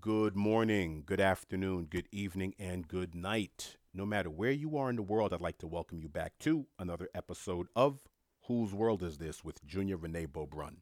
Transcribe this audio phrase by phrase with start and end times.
[0.00, 3.76] Good morning, good afternoon, good evening, and good night.
[3.94, 6.66] No matter where you are in the world, I'd like to welcome you back to
[6.76, 8.00] another episode of
[8.48, 10.78] Whose World Is This with Junior Renee Bobrun.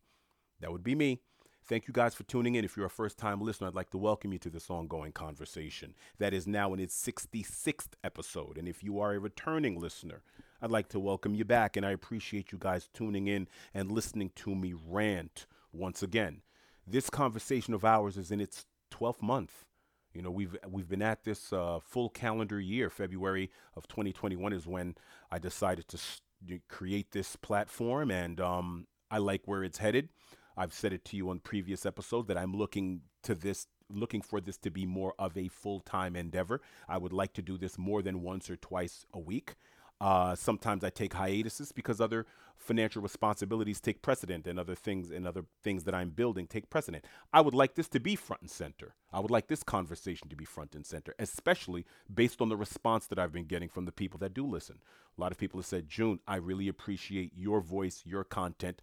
[0.60, 1.20] That would be me.
[1.66, 2.64] Thank you guys for tuning in.
[2.64, 5.94] If you're a first time listener, I'd like to welcome you to this ongoing conversation
[6.18, 8.56] that is now in its 66th episode.
[8.56, 10.22] And if you are a returning listener,
[10.62, 11.76] I'd like to welcome you back.
[11.76, 16.40] And I appreciate you guys tuning in and listening to me rant once again.
[16.86, 19.64] This conversation of ours is in its 12th month.
[20.12, 22.88] You know, we've we've been at this uh, full calendar year.
[22.88, 24.94] February of 2021 is when
[25.30, 26.20] I decided to s-
[26.68, 30.10] create this platform, and um, I like where it's headed.
[30.56, 34.40] I've said it to you on previous episodes that I'm looking to this looking for
[34.40, 36.60] this to be more of a full-time endeavor.
[36.88, 39.56] I would like to do this more than once or twice a week.
[40.04, 42.26] Uh, sometimes I take hiatuses because other
[42.58, 47.06] financial responsibilities take precedent and other things and other things that I'm building take precedent.
[47.32, 48.96] I would like this to be front and center.
[49.10, 53.06] I would like this conversation to be front and center, especially based on the response
[53.06, 54.76] that I've been getting from the people that do listen.
[55.16, 58.82] A lot of people have said, June, I really appreciate your voice, your content.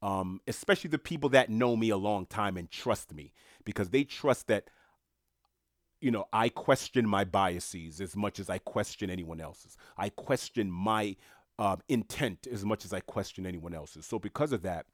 [0.00, 3.34] Um, especially the people that know me a long time and trust me
[3.66, 4.70] because they trust that
[6.02, 9.76] you know, I question my biases as much as I question anyone else's.
[9.96, 11.16] I question my
[11.58, 14.04] uh, intent as much as I question anyone else's.
[14.04, 14.86] So, because of that,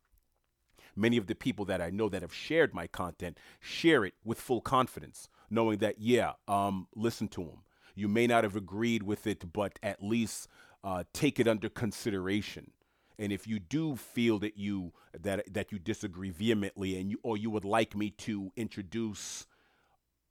[0.95, 4.39] many of the people that I know that have shared my content share it with
[4.39, 7.63] full confidence, knowing that, yeah, um, listen to them.
[7.95, 10.47] You may not have agreed with it, but at least
[10.85, 12.73] uh, take it under consideration.
[13.19, 17.37] And if you do feel that you that that you disagree vehemently, and you or
[17.37, 19.47] you would like me to introduce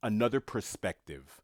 [0.02, 1.40] another perspective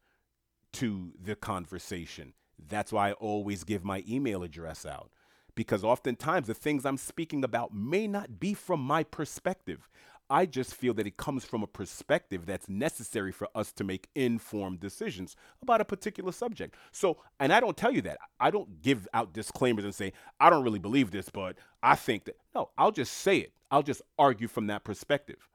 [0.74, 2.34] to the conversation.
[2.58, 5.10] That's why I always give my email address out
[5.54, 9.88] because oftentimes the things I'm speaking about may not be from my perspective.
[10.30, 14.08] I just feel that it comes from a perspective that's necessary for us to make
[14.14, 16.74] informed decisions about a particular subject.
[16.92, 18.18] So, and I don't tell you that.
[18.40, 22.24] I don't give out disclaimers and say, I don't really believe this, but I think
[22.24, 22.36] that.
[22.54, 23.52] No, I'll just say it.
[23.70, 25.48] I'll just argue from that perspective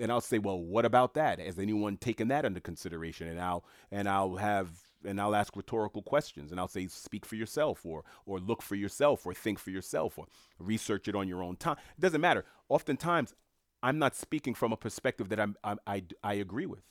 [0.00, 1.38] and I'll say, well, what about that?
[1.38, 3.28] Has anyone taken that under consideration?
[3.28, 4.70] And I'll and I'll have
[5.04, 8.74] and I'll ask rhetorical questions and I'll say, speak for yourself or or look for
[8.74, 10.26] yourself or think for yourself or
[10.58, 11.76] research it on your own time.
[11.96, 12.44] It doesn't matter.
[12.68, 13.34] Oftentimes,
[13.82, 16.82] I'm not speaking from a perspective that I'm, I'm I, I agree with.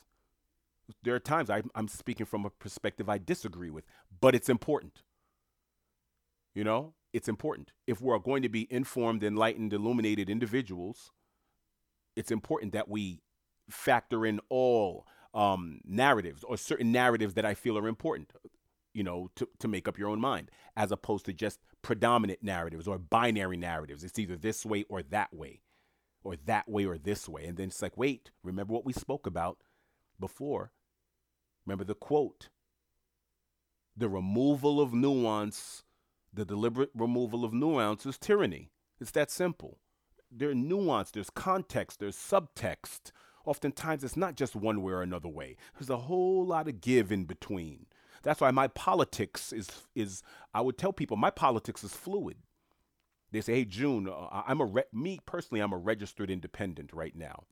[1.03, 3.85] There are times I, I'm speaking from a perspective I disagree with,
[4.21, 5.03] but it's important.
[6.55, 7.73] You know, it's important.
[7.85, 11.11] If we're going to be informed, enlightened, illuminated individuals,
[12.19, 13.21] it's important that we
[13.69, 18.33] factor in all um, narratives or certain narratives that I feel are important,
[18.93, 22.89] you know, to, to make up your own mind, as opposed to just predominant narratives
[22.89, 24.03] or binary narratives.
[24.03, 25.61] It's either this way or that way,
[26.21, 27.45] or that way or this way.
[27.45, 29.59] And then it's like, wait, remember what we spoke about
[30.19, 30.73] before?
[31.65, 32.49] Remember the quote
[33.95, 35.83] the removal of nuance,
[36.33, 38.71] the deliberate removal of nuance is tyranny.
[38.99, 39.77] It's that simple
[40.31, 43.11] there's nuance, there's context, there's subtext.
[43.45, 45.55] Oftentimes, it's not just one way or another way.
[45.77, 47.87] There's a whole lot of give in between.
[48.21, 50.23] That's why my politics is is
[50.53, 52.37] I would tell people my politics is fluid.
[53.31, 57.15] They say, "Hey, June, uh, I'm a re- me personally, I'm a registered independent right
[57.15, 57.45] now."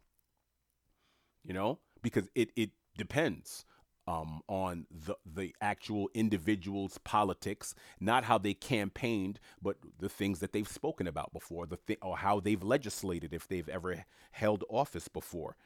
[1.44, 3.66] You know, because it it depends
[4.08, 10.54] um, on the the actual individual's politics, not how they campaigned, but the things that
[10.54, 15.08] they've spoken about before, the thi- or how they've legislated if they've ever held office
[15.08, 15.58] before.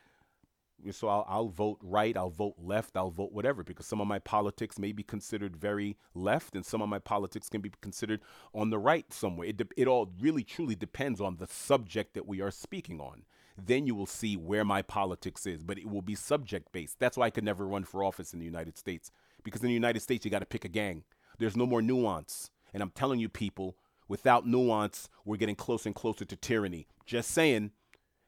[0.89, 4.17] So I'll, I'll vote right, I'll vote left, I'll vote whatever, because some of my
[4.17, 8.21] politics may be considered very left, and some of my politics can be considered
[8.51, 9.49] on the right somewhere.
[9.49, 13.25] It, de- it all really truly depends on the subject that we are speaking on
[13.57, 15.63] then you will see where my politics is.
[15.63, 16.99] But it will be subject based.
[16.99, 19.11] That's why I could never run for office in the United States.
[19.43, 21.03] Because in the United States, you got to pick a gang.
[21.39, 22.51] There's no more nuance.
[22.73, 23.75] And I'm telling you, people,
[24.07, 26.87] without nuance, we're getting closer and closer to tyranny.
[27.05, 27.71] Just saying,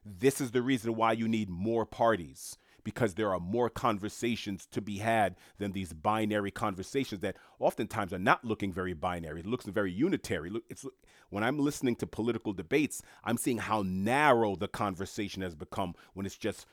[0.05, 4.81] this is the reason why you need more parties because there are more conversations to
[4.81, 9.39] be had than these binary conversations that oftentimes are not looking very binary.
[9.41, 10.51] It looks very unitary.
[10.69, 10.85] It's
[11.29, 16.25] when I'm listening to political debates, I'm seeing how narrow the conversation has become when
[16.25, 16.65] it's just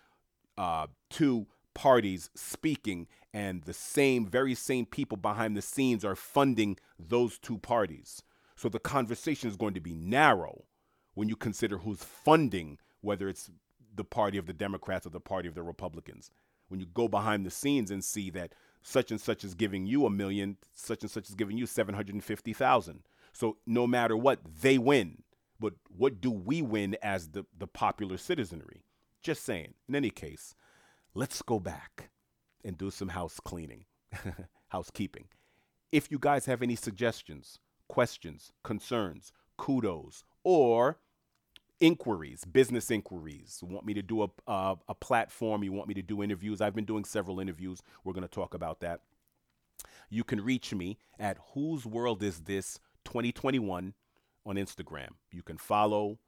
[0.59, 6.77] uh, two parties speaking and the same, very same people behind the scenes are funding
[6.99, 8.23] those two parties.
[8.57, 10.65] So the conversation is going to be narrow
[11.15, 13.51] when you consider who's funding, whether it's
[14.01, 16.31] the party of the Democrats or the party of the Republicans.
[16.69, 20.07] When you go behind the scenes and see that such and such is giving you
[20.07, 23.03] a million, such and such is giving you 750,000.
[23.35, 25.23] So no matter what, they win.
[25.59, 28.85] But what do we win as the, the popular citizenry?
[29.23, 29.75] Just saying.
[29.87, 30.55] In any case,
[31.13, 32.09] let's go back
[32.65, 33.85] and do some house cleaning,
[34.69, 35.27] housekeeping.
[35.93, 41.01] If you guys have any suggestions, questions, concerns, kudos, or
[41.81, 45.95] inquiries, business inquiries, you want me to do a, a, a platform, you want me
[45.95, 47.83] to do interviews, I've been doing several interviews.
[48.05, 49.01] We're going to talk about that.
[50.11, 53.95] You can reach me at Whose World Is This 2021
[54.45, 55.11] on Instagram.
[55.31, 56.19] You can follow,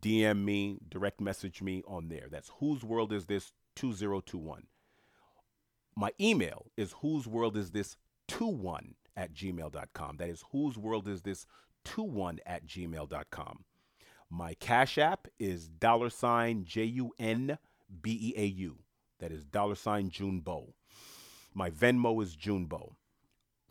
[0.00, 2.28] DM me, direct message me on there.
[2.30, 4.66] That's Whose World Is This 2021.
[5.96, 7.96] My email is Whose World Is This
[8.28, 10.16] 21 at gmail.com.
[10.16, 11.46] That is Whose World Is This
[11.84, 13.64] 21 at gmail.com.
[14.30, 17.58] My Cash App is dollar sign J U N
[18.02, 18.78] B E A U.
[19.20, 20.72] That is dollar sign June Junebo.
[21.54, 22.94] My Venmo is June Junebo.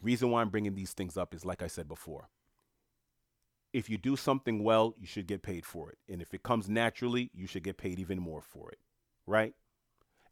[0.01, 2.29] Reason why I'm bringing these things up is like I said before.
[3.71, 5.97] If you do something well, you should get paid for it.
[6.07, 8.79] And if it comes naturally, you should get paid even more for it.
[9.25, 9.53] Right?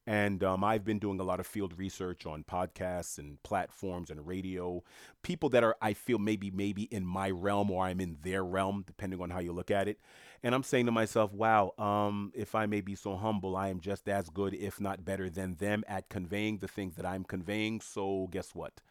[0.07, 4.25] And um, I've been doing a lot of field research on podcasts and platforms and
[4.25, 4.83] radio.
[5.21, 8.83] People that are, I feel, maybe maybe in my realm or I'm in their realm,
[8.87, 9.99] depending on how you look at it.
[10.41, 13.79] And I'm saying to myself, wow, um, if I may be so humble, I am
[13.79, 17.79] just as good, if not better, than them at conveying the things that I'm conveying.
[17.79, 18.81] So guess what?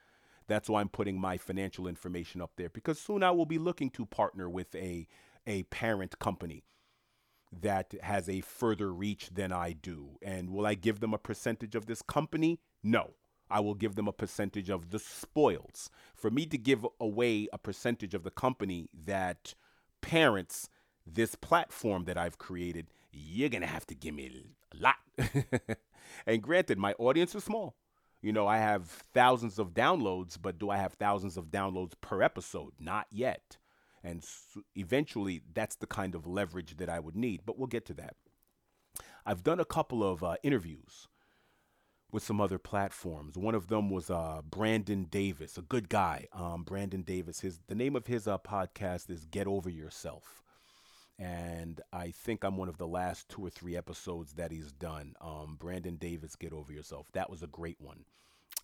[0.46, 3.90] That's why I'm putting my financial information up there because soon I will be looking
[3.90, 5.06] to partner with a
[5.46, 6.64] a parent company
[7.52, 10.18] that has a further reach than I do.
[10.22, 12.60] And will I give them a percentage of this company?
[12.82, 13.12] No.
[13.50, 15.90] I will give them a percentage of the spoils.
[16.14, 19.54] For me to give away a percentage of the company that
[20.00, 20.68] parents
[21.04, 24.96] this platform that I've created, you're going to have to give me a lot.
[26.26, 27.74] and granted, my audience is small.
[28.22, 32.22] You know, I have thousands of downloads, but do I have thousands of downloads per
[32.22, 32.72] episode?
[32.78, 33.56] Not yet.
[34.02, 34.24] And
[34.74, 38.16] eventually, that's the kind of leverage that I would need, but we'll get to that.
[39.26, 41.08] I've done a couple of uh, interviews
[42.12, 43.36] with some other platforms.
[43.36, 46.26] One of them was uh, Brandon Davis, a good guy.
[46.32, 47.40] Um, Brandon Davis.
[47.40, 50.42] His the name of his uh, podcast is Get Over Yourself,
[51.18, 55.14] and I think I'm one of the last two or three episodes that he's done.
[55.20, 57.06] Um, Brandon Davis, Get Over Yourself.
[57.12, 58.04] That was a great one.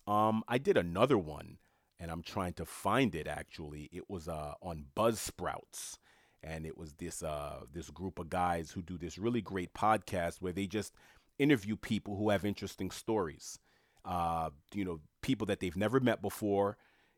[0.07, 1.57] Um, I did another one
[1.99, 3.89] and I'm trying to find it actually.
[3.91, 5.97] It was uh, on Buzzsprouts,
[6.43, 10.37] and it was this uh, this group of guys who do this really great podcast
[10.37, 10.93] where they just
[11.39, 13.59] interview people who have interesting stories.
[14.05, 16.77] Uh, you know, people that they've never met before,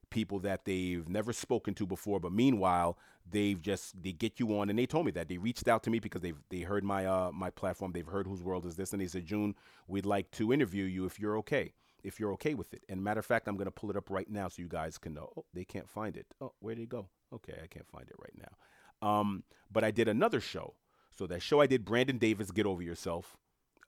[0.09, 2.97] people that they've never spoken to before, but meanwhile
[3.31, 5.27] they've just they get you on, and they told me that.
[5.27, 8.27] They reached out to me because they've they heard my uh my platform, they've heard
[8.27, 9.55] whose world is this, and they said June,
[9.87, 11.73] we'd like to interview you if you're okay
[12.04, 12.84] if you're okay with it.
[12.90, 14.98] And matter of fact, I'm going to pull it up right now so you guys
[14.98, 15.31] can know.
[15.38, 16.28] Oh, they can't find it.
[16.42, 17.10] Oh, where did it go?
[17.34, 19.07] Okay, I can't find it right now.
[19.07, 20.75] Um, but I did another show.
[21.18, 23.38] So that show I did, Brandon Davis, Get Over Yourself.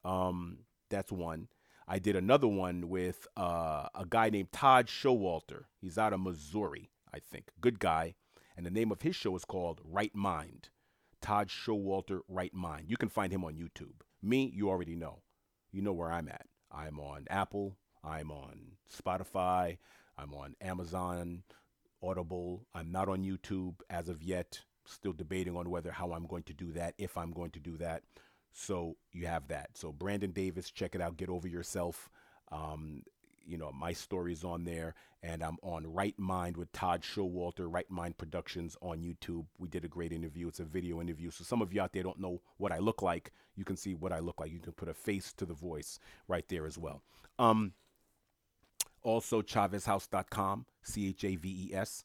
[0.04, 0.60] Um,
[0.90, 1.48] that's one.
[1.88, 5.66] I did another one with uh, a guy named Todd Showalter.
[5.80, 7.50] He's out of Missouri, I think.
[7.60, 8.16] Good guy.
[8.56, 10.70] And the name of his show is called Right Mind.
[11.22, 12.86] Todd Showalter, Right Mind.
[12.88, 14.02] You can find him on YouTube.
[14.22, 15.22] Me, you already know.
[15.72, 16.48] You know where I'm at.
[16.72, 19.78] I'm on Apple, I'm on Spotify.
[20.18, 21.44] I'm on Amazon,
[22.04, 22.66] Audible.
[22.74, 24.62] I'm not on YouTube as of yet.
[24.86, 27.78] Still debating on whether how I'm going to do that, if I'm going to do
[27.78, 28.04] that.
[28.52, 29.70] So you have that.
[29.78, 31.18] So Brandon Davis, check it out.
[31.18, 32.10] Get over yourself.
[32.52, 33.04] Um,
[33.46, 34.94] you know, my story's on there,
[35.24, 39.46] and I'm on Right Mind with Todd Showalter, Right Mind Productions on YouTube.
[39.58, 40.48] We did a great interview.
[40.48, 41.32] It's a video interview.
[41.32, 43.32] So some of you out there don't know what I look like.
[43.56, 44.52] You can see what I look like.
[44.52, 47.02] You can put a face to the voice right there as well.
[47.40, 47.74] Um,
[49.04, 52.04] also, ChavesHouse.com, C H A V E S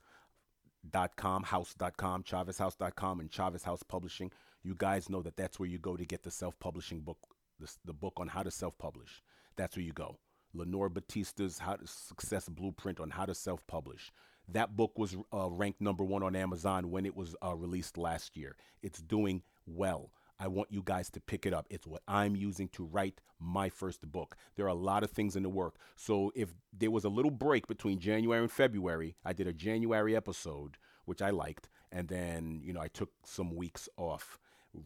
[0.91, 4.31] dot com, house.com, ChavesHouse.com, and Chaves House Publishing.
[4.63, 7.19] You guys know that that's where you go to get the self publishing book,
[7.61, 9.23] the, the book on how to self publish.
[9.57, 10.19] That's where you go.
[10.55, 14.13] Lenore Batista's How to Success Blueprint on How to Self Publish.
[14.49, 18.37] That book was uh, ranked number one on Amazon when it was uh, released last
[18.37, 18.57] year.
[18.83, 20.11] It's doing well.
[20.39, 21.67] I want you guys to pick it up.
[21.71, 24.37] It's what I'm using to write my first book.
[24.55, 25.77] There are a lot of things in the work.
[25.97, 30.15] So if there was a little break between January and February, I did a January
[30.15, 34.39] episode, which I liked, and then, you know, I took some weeks off.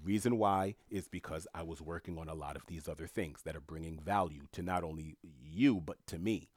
[0.05, 3.57] Reason why is because I was working on a lot of these other things that
[3.57, 6.49] are bringing value to not only you, but to me.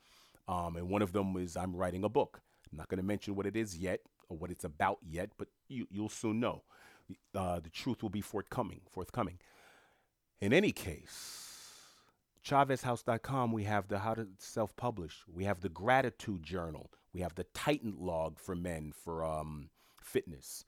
[0.48, 2.42] Um, and one of them is I'm writing a book.
[2.72, 5.48] I'm not going to mention what it is yet or what it's about yet, but
[5.68, 6.62] you, you'll soon know
[7.36, 8.82] uh, the truth will be forthcoming.
[8.92, 9.40] Forthcoming.
[10.42, 11.54] In any case,
[12.46, 15.24] ChavesHouse.com, we have the how to self-publish.
[15.32, 16.92] We have the gratitude journal.
[17.14, 19.70] We have the Titan log for men for um,
[20.02, 20.66] fitness.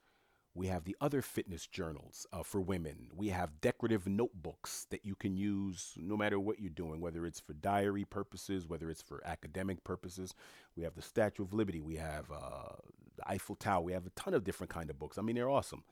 [0.54, 3.10] We have the other fitness journals uh, for women.
[3.14, 7.42] We have decorative notebooks that you can use no matter what you're doing, whether it's
[7.42, 10.34] for diary purposes, whether it's for academic purposes.
[10.78, 11.82] We have the Statue of Liberty.
[11.82, 12.76] We have uh,
[13.18, 13.82] the Eiffel Tower.
[13.82, 15.18] We have a ton of different kind of books.
[15.18, 15.84] I mean, they're awesome.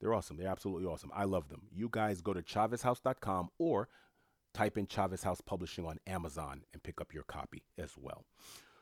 [0.00, 0.36] They're awesome.
[0.36, 1.10] They're absolutely awesome.
[1.14, 1.62] I love them.
[1.72, 3.88] You guys go to chaveshouse.com or
[4.54, 8.24] type in Chaves House Publishing on Amazon and pick up your copy as well.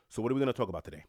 [0.09, 1.03] So, what are we going to talk about today?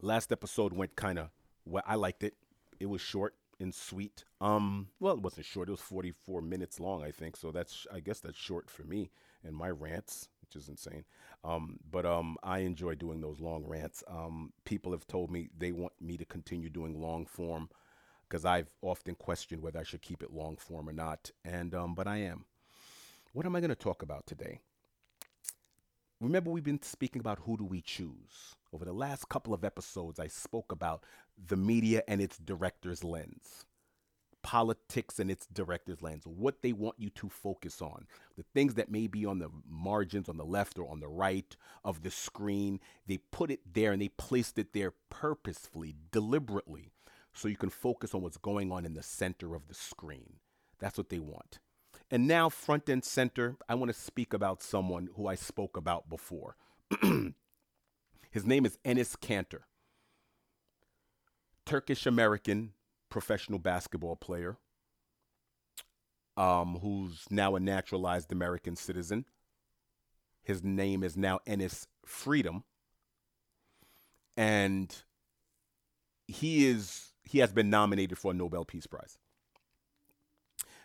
[0.00, 1.30] Last episode went kind of
[1.64, 1.82] well.
[1.86, 2.34] I liked it.
[2.78, 4.24] It was short and sweet.
[4.40, 5.68] Um, well, it wasn't short.
[5.68, 7.36] It was 44 minutes long, I think.
[7.36, 9.10] So that's, I guess, that's short for me
[9.44, 11.04] and my rants, which is insane.
[11.44, 14.02] Um, but um, I enjoy doing those long rants.
[14.08, 17.68] Um, people have told me they want me to continue doing long form
[18.34, 21.30] because I've often questioned whether I should keep it long form or not.
[21.44, 22.46] And um, but I am.
[23.32, 24.58] What am I going to talk about today?
[26.20, 28.56] Remember, we've been speaking about who do we choose.
[28.72, 31.04] Over the last couple of episodes, I spoke about
[31.46, 33.66] the media and its director's lens,
[34.42, 38.90] politics and its director's lens, what they want you to focus on, the things that
[38.90, 42.80] may be on the margins, on the left or on the right of the screen.
[43.06, 46.93] They put it there and they placed it there purposefully, deliberately,
[47.34, 50.34] so you can focus on what's going on in the center of the screen.
[50.78, 51.58] That's what they want.
[52.10, 56.08] And now, front and center, I want to speak about someone who I spoke about
[56.08, 56.56] before.
[58.30, 59.62] His name is Enes Kanter,
[61.64, 62.72] Turkish American
[63.08, 64.58] professional basketball player
[66.36, 69.24] um, who's now a naturalized American citizen.
[70.42, 72.64] His name is now Enes Freedom.
[74.36, 74.94] And
[76.26, 79.18] he is he has been nominated for a Nobel Peace Prize.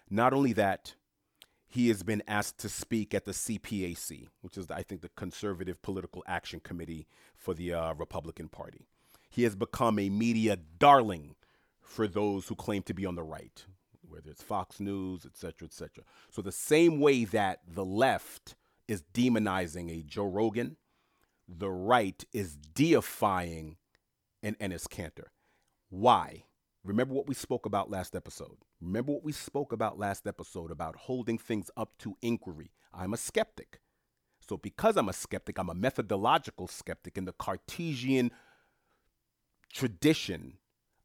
[0.09, 0.95] Not only that,
[1.67, 5.81] he has been asked to speak at the CPAC, which is, I think, the Conservative
[5.83, 8.87] Political Action Committee for the uh, Republican Party.
[9.29, 11.35] He has become a media darling
[11.79, 13.63] for those who claim to be on the right,
[14.01, 16.03] whether it's Fox News, et cetera, et cetera.
[16.31, 18.55] So, the same way that the left
[18.87, 20.77] is demonizing a Joe Rogan,
[21.47, 23.77] the right is deifying
[24.41, 25.27] an Enes Kanter.
[25.89, 26.45] Why?
[26.83, 28.57] Remember what we spoke about last episode.
[28.81, 32.71] Remember what we spoke about last episode about holding things up to inquiry.
[32.93, 33.81] I'm a skeptic.
[34.47, 38.31] So, because I'm a skeptic, I'm a methodological skeptic in the Cartesian
[39.71, 40.57] tradition.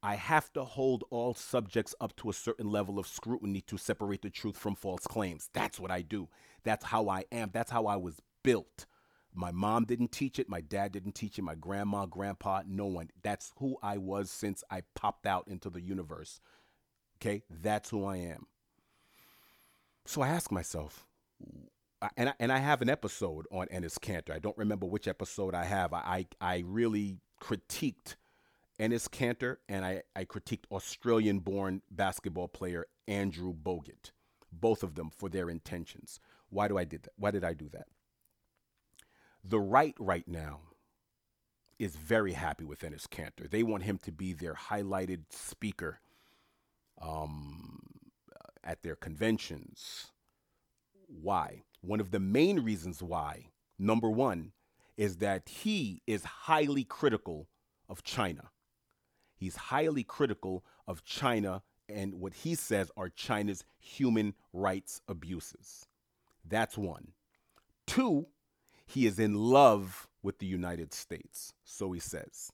[0.03, 4.23] I have to hold all subjects up to a certain level of scrutiny to separate
[4.23, 5.49] the truth from false claims.
[5.53, 6.29] That's what I do.
[6.63, 7.51] That's how I am.
[7.53, 8.87] That's how I was built.
[9.35, 10.49] My mom didn't teach it.
[10.49, 11.43] My dad didn't teach it.
[11.43, 13.11] My grandma, grandpa, no one.
[13.23, 16.41] That's who I was since I popped out into the universe.
[17.21, 18.47] Okay, that's who I am.
[20.07, 21.07] So I ask myself,
[22.17, 24.33] and I, and I have an episode on Enes Kanter.
[24.33, 25.93] I don't remember which episode I have.
[25.93, 28.17] I, I, I really critiqued
[28.79, 34.11] Enes Kanter and I, I critiqued Australian born basketball player Andrew Bogut,
[34.53, 36.21] both of them for their intentions.
[36.51, 37.13] Why do I did that?
[37.17, 37.87] Why did I do that?
[39.45, 40.61] The right right now
[41.79, 43.51] is very happy with Enes Kanter.
[43.51, 46.01] They want him to be their highlighted speaker
[47.01, 47.81] um,
[48.63, 50.13] at their conventions.
[51.07, 51.65] Why?
[51.81, 54.53] One of the main reasons why, number one,
[54.97, 57.49] is that he is highly critical
[57.89, 58.51] of China.
[59.37, 65.87] He's highly critical of China and what he says are China's human rights abuses.
[66.47, 67.09] That's one.
[67.87, 68.29] Two,
[68.87, 71.53] he is in love with the United States.
[71.65, 72.51] So he says.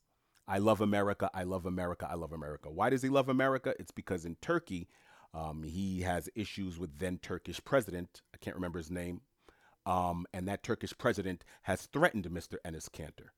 [0.47, 1.31] I love America.
[1.33, 2.09] I love America.
[2.11, 2.71] I love America.
[2.71, 3.75] Why does he love America?
[3.79, 4.89] It's because in Turkey,
[5.33, 8.23] um, he has issues with then Turkish president.
[8.35, 9.21] I can't remember his name.
[9.87, 12.57] Um, and that Turkish president has threatened Mr.
[12.67, 13.31] Enes Kanter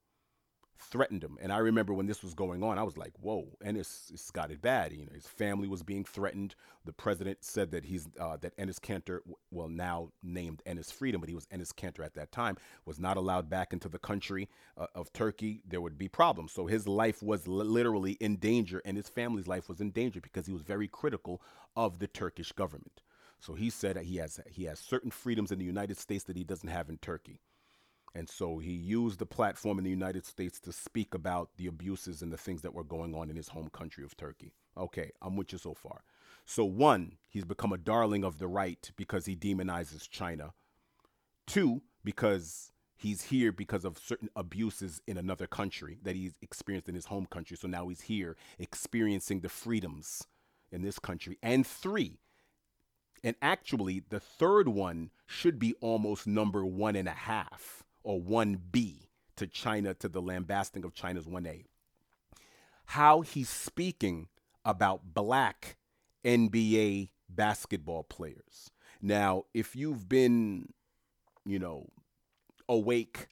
[0.78, 1.38] threatened him.
[1.40, 4.50] And I remember when this was going on, I was like, whoa, Enes it's got
[4.50, 4.92] it bad.
[4.92, 6.54] You know, his family was being threatened.
[6.84, 11.28] The president said that he's uh, that Enes Kanter, well now named Enes Freedom, but
[11.28, 14.86] he was Enes Kanter at that time, was not allowed back into the country uh,
[14.94, 15.62] of Turkey.
[15.66, 16.52] There would be problems.
[16.52, 20.20] So his life was li- literally in danger, and his family's life was in danger
[20.20, 21.40] because he was very critical
[21.76, 23.02] of the Turkish government.
[23.40, 26.44] So he said he has he has certain freedoms in the United States that he
[26.44, 27.40] doesn't have in Turkey.
[28.14, 32.20] And so he used the platform in the United States to speak about the abuses
[32.20, 34.52] and the things that were going on in his home country of Turkey.
[34.76, 36.02] Okay, I'm with you so far.
[36.44, 40.52] So, one, he's become a darling of the right because he demonizes China.
[41.46, 46.94] Two, because he's here because of certain abuses in another country that he's experienced in
[46.94, 47.56] his home country.
[47.56, 50.26] So now he's here experiencing the freedoms
[50.70, 51.38] in this country.
[51.42, 52.18] And three,
[53.24, 59.06] and actually, the third one should be almost number one and a half or 1B
[59.36, 61.64] to China, to the lambasting of China's 1A.
[62.86, 64.28] How he's speaking
[64.64, 65.76] about black
[66.24, 68.70] NBA basketball players.
[69.00, 70.72] Now, if you've been,
[71.44, 71.88] you know,
[72.68, 73.28] awake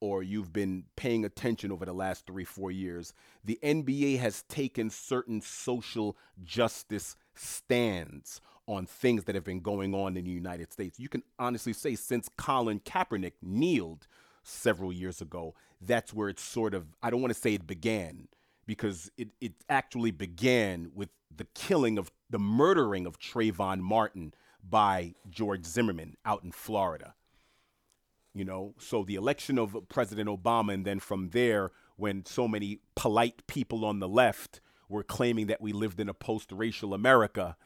[0.00, 3.12] or you've been paying attention over the last three, four years,
[3.44, 8.40] the NBA has taken certain social justice stands
[8.70, 11.00] on things that have been going on in the United States.
[11.00, 14.06] You can honestly say since Colin Kaepernick kneeled
[14.44, 18.28] several years ago, that's where it sort of, I don't want to say it began,
[18.66, 25.14] because it, it actually began with the killing of the murdering of Trayvon Martin by
[25.28, 27.14] George Zimmerman out in Florida.
[28.32, 32.78] You know, so the election of President Obama, and then from there, when so many
[32.94, 37.56] polite people on the left were claiming that we lived in a post racial America,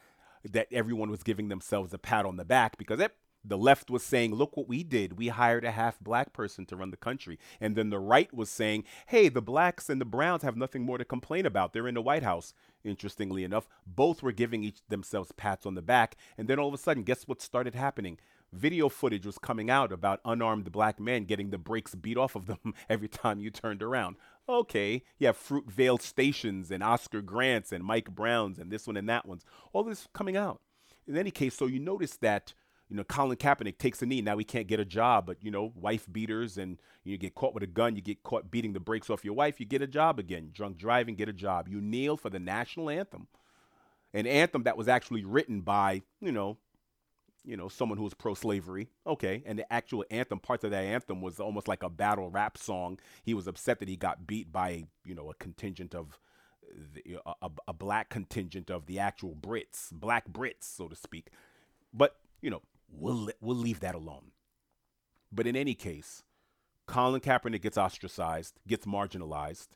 [0.51, 3.15] that everyone was giving themselves a pat on the back because it,
[3.47, 5.17] the left was saying, look what we did.
[5.17, 7.37] We hired a half black person to run the country.
[7.61, 10.97] And then the right was saying, hey, the blacks and the browns have nothing more
[10.97, 11.71] to complain about.
[11.71, 12.53] They're in the White House.
[12.83, 16.15] Interestingly enough, both were giving each themselves pats on the back.
[16.37, 18.17] And then all of a sudden, guess what started happening?
[18.51, 22.45] Video footage was coming out about unarmed black men getting the brakes beat off of
[22.45, 24.15] them every time you turned around.
[24.47, 29.09] Okay, you have Fruitvale Stations and Oscar Grants and Mike Browns and this one and
[29.09, 29.43] that one's.
[29.73, 30.61] All this coming out.
[31.07, 32.53] In any case, so you notice that
[32.89, 34.21] you know, Colin Kaepernick takes a knee.
[34.21, 37.53] Now he can't get a job, but you know, wife beaters and you get caught
[37.53, 39.87] with a gun, you get caught beating the brakes off your wife, you get a
[39.87, 40.51] job again.
[40.53, 41.67] Drunk driving, get a job.
[41.67, 43.27] You kneel for the national anthem,
[44.13, 46.57] an anthem that was actually written by you know,
[47.45, 48.89] you know, someone who was pro-slavery.
[49.05, 52.57] Okay, and the actual anthem, parts of that anthem was almost like a battle rap
[52.57, 52.99] song.
[53.23, 56.19] He was upset that he got beat by you know a contingent of.
[56.93, 61.27] The, a, a black contingent of the actual Brits, black Brits, so to speak.
[61.93, 64.31] But, you know, We'll, we'll leave that alone.
[65.31, 66.23] But in any case,
[66.87, 69.69] Colin Kaepernick gets ostracized, gets marginalized,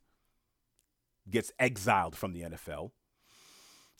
[1.30, 2.92] gets exiled from the NFL,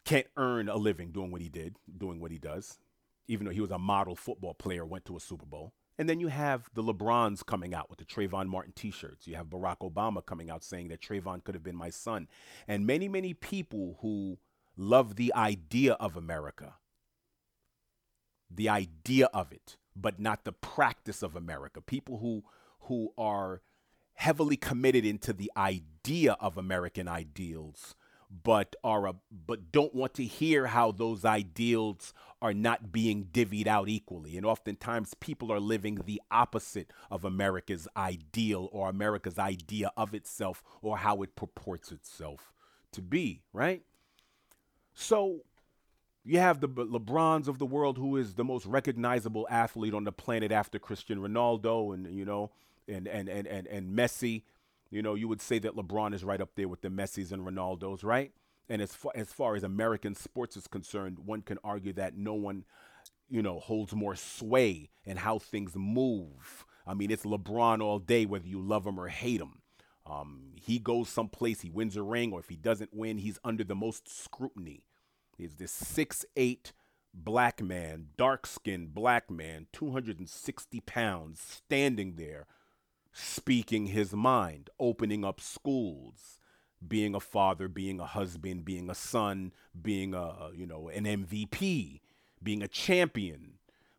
[0.06, 2.78] can't earn a living doing what he did, doing what he does,
[3.30, 5.74] even though he was a model football player, went to a Super Bowl.
[5.98, 9.28] And then you have the LeBrons coming out with the Trayvon Martin t shirts.
[9.28, 12.28] You have Barack Obama coming out saying that Trayvon could have been my son.
[12.68, 14.40] And many, many people who
[14.76, 16.76] love the idea of America
[18.50, 21.82] the idea of it, but not the practice of America.
[21.82, 22.44] People who
[22.82, 23.62] who are
[24.14, 27.96] heavily committed into the idea of American ideals,
[28.30, 33.68] but are a, but don't want to hear how those ideals are not being divvied
[33.68, 34.38] out equally.
[34.38, 40.64] And oftentimes people are living the opposite of America's ideal or America's idea of itself
[40.82, 42.54] or how it purports itself
[42.92, 43.82] to be, right?
[44.94, 45.42] So
[46.24, 50.12] you have the LeBrons of the world, who is the most recognizable athlete on the
[50.12, 52.52] planet after Christian Ronaldo, and you know,
[52.88, 54.44] and and and and and Messi.
[54.90, 57.46] You know, you would say that LeBron is right up there with the Messis and
[57.46, 58.32] Ronaldos, right?
[58.68, 62.34] And as far as far as American sports is concerned, one can argue that no
[62.34, 62.66] one,
[63.30, 66.66] you know, holds more sway in how things move.
[66.86, 69.62] I mean, it's LeBron all day, whether you love him or hate him.
[70.06, 73.64] Um, he goes someplace, he wins a ring, or if he doesn't win, he's under
[73.64, 74.84] the most scrutiny.
[75.38, 76.74] He's this six eight
[77.14, 82.48] black man, dark skinned black man, 260 pounds, standing there,
[83.12, 86.40] speaking his mind, opening up schools,
[86.86, 92.00] being a father, being a husband, being a son, being a, you know, an MVP,
[92.42, 93.54] being a champion,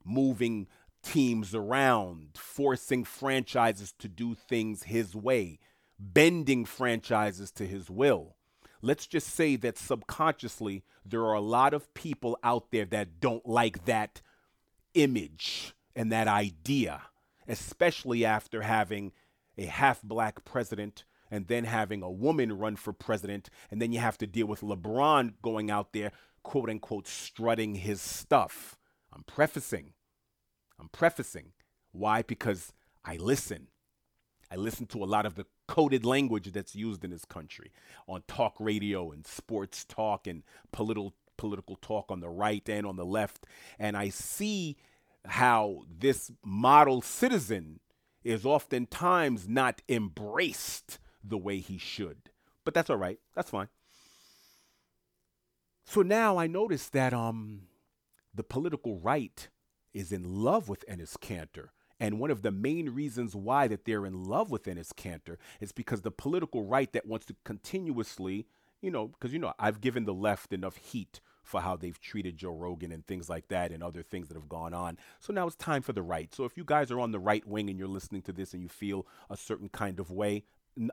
[0.05, 0.67] moving
[1.03, 5.59] teams around, forcing franchises to do things his way,
[5.99, 8.37] bending franchises to his will.
[8.83, 13.47] Let's just say that subconsciously there are a lot of people out there that don't
[13.47, 14.23] like that
[14.95, 17.03] image and that idea,
[17.51, 19.13] especially after having
[19.59, 23.51] a half black president and then having a woman run for president.
[23.71, 28.01] And then you have to deal with LeBron going out there, quote unquote, strutting his
[28.01, 28.79] stuff.
[29.13, 29.93] I'm prefacing.
[30.79, 31.53] I'm prefacing.
[31.93, 32.23] Why?
[32.23, 32.73] Because
[33.05, 33.69] I listen.
[34.51, 37.73] I listen to a lot of the coded language that's used in this country
[38.09, 42.97] on talk radio and sports talk and political political talk on the right and on
[42.97, 43.47] the left
[43.79, 44.77] and I see
[45.27, 47.81] how this model citizen
[48.25, 52.31] is oftentimes not embraced the way he should.
[52.65, 53.19] But that's all right.
[53.35, 53.69] That's fine.
[55.85, 57.63] So now I notice that um
[58.35, 59.49] the political right
[59.93, 64.07] is in love with Enes Kanter and one of the main reasons why that they're
[64.07, 68.47] in love with Enes Kanter is because the political right that wants to continuously,
[68.81, 72.37] you know, because you know I've given the left enough heat for how they've treated
[72.37, 74.97] Joe Rogan and things like that and other things that have gone on.
[75.19, 76.33] So now it's time for the right.
[76.33, 78.63] So if you guys are on the right wing and you're listening to this and
[78.63, 80.45] you feel a certain kind of way,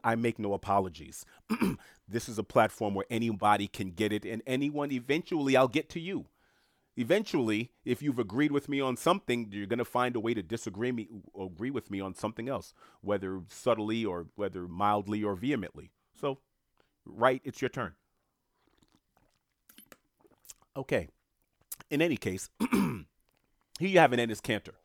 [0.03, 1.25] I make no apologies.
[2.07, 5.99] this is a platform where anybody can get it, and anyone eventually I'll get to
[5.99, 6.25] you.
[6.99, 10.41] Eventually, if you've agreed with me on something, you're going to find a way to
[10.41, 11.07] disagree me,
[11.39, 15.91] agree with me on something else, whether subtly or whether mildly or vehemently.
[16.19, 16.39] So,
[17.05, 17.93] right, it's your turn.
[20.77, 21.09] Okay.
[21.89, 23.05] In any case, here
[23.79, 24.75] you have an Enes Kanter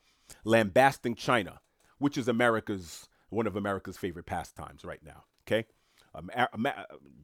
[0.45, 1.61] lambasting China,
[1.99, 5.25] which is America's one of America's favorite pastimes right now.
[5.47, 5.67] Okay.
[6.15, 6.31] Um,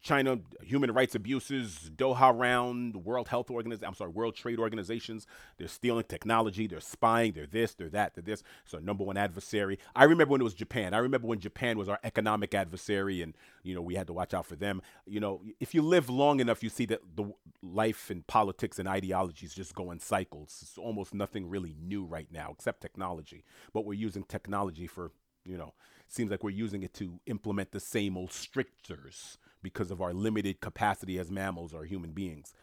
[0.00, 5.26] China human rights abuses, Doha round, World Health Organization, I'm sorry, World Trade Organizations.
[5.58, 8.42] They're stealing technology, they're spying, they're this, they're that, they're this.
[8.64, 9.78] So number one adversary.
[9.94, 10.94] I remember when it was Japan.
[10.94, 14.32] I remember when Japan was our economic adversary, and you know we had to watch
[14.32, 14.80] out for them.
[15.06, 18.88] You know, if you live long enough, you see that the life and politics and
[18.88, 20.60] ideologies just go in cycles.
[20.62, 23.44] It's almost nothing really new right now except technology.
[23.72, 25.12] But we're using technology for
[25.44, 25.74] you know
[26.08, 30.60] seems like we're using it to implement the same old strictures because of our limited
[30.60, 32.54] capacity as mammals or human beings.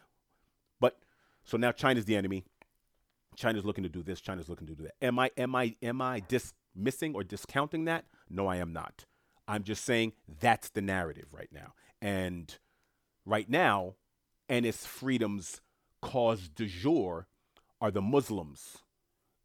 [0.79, 0.97] But
[1.43, 2.43] so now China's the enemy.
[3.35, 4.21] China's looking to do this.
[4.21, 4.95] China's looking to do that.
[5.01, 8.05] Am I am I am I dismissing or discounting that?
[8.29, 9.05] No, I am not.
[9.47, 11.73] I'm just saying that's the narrative right now.
[12.01, 12.57] And
[13.25, 13.95] right now,
[14.49, 15.61] and its Freedom's
[16.01, 17.27] cause du jour
[17.81, 18.79] are the Muslims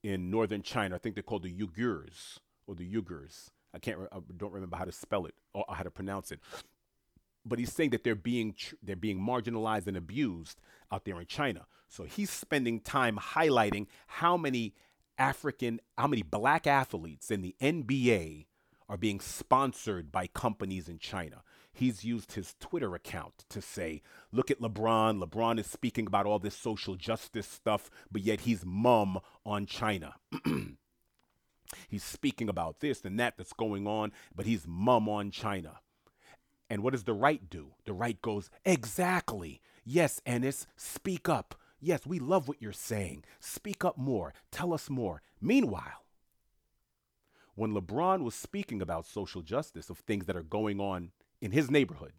[0.03, 0.95] in northern China.
[0.95, 3.51] I think they're called the Uyghurs or the Uyghurs.
[3.75, 3.99] I can't.
[4.13, 6.41] I don't remember how to spell it or how to pronounce it.
[7.45, 10.61] But he's saying that they're being tr- they're being marginalized and abused
[10.93, 11.67] out there in China.
[11.89, 14.75] So he's spending time highlighting how many
[15.19, 18.47] African, how many black athletes in the NBA
[18.89, 21.43] are being sponsored by companies in China.
[21.73, 24.03] He's used his Twitter account to say,
[24.33, 25.23] look at LeBron.
[25.23, 30.15] LeBron is speaking about all this social justice stuff, but yet he's mum on China.
[31.89, 35.81] He's speaking about this and that that's going on, but he's mum on China.
[36.69, 37.73] And what does the right do?
[37.85, 39.61] The right goes, Exactly.
[39.85, 41.55] Yes, Enes, speak up.
[41.81, 43.25] Yes, we love what you're saying.
[43.41, 44.35] Speak up more.
[44.53, 45.23] Tell us more.
[45.41, 46.05] Meanwhile,
[47.55, 51.71] when LeBron was speaking about social justice, of things that are going on in his
[51.71, 52.13] neighborhood,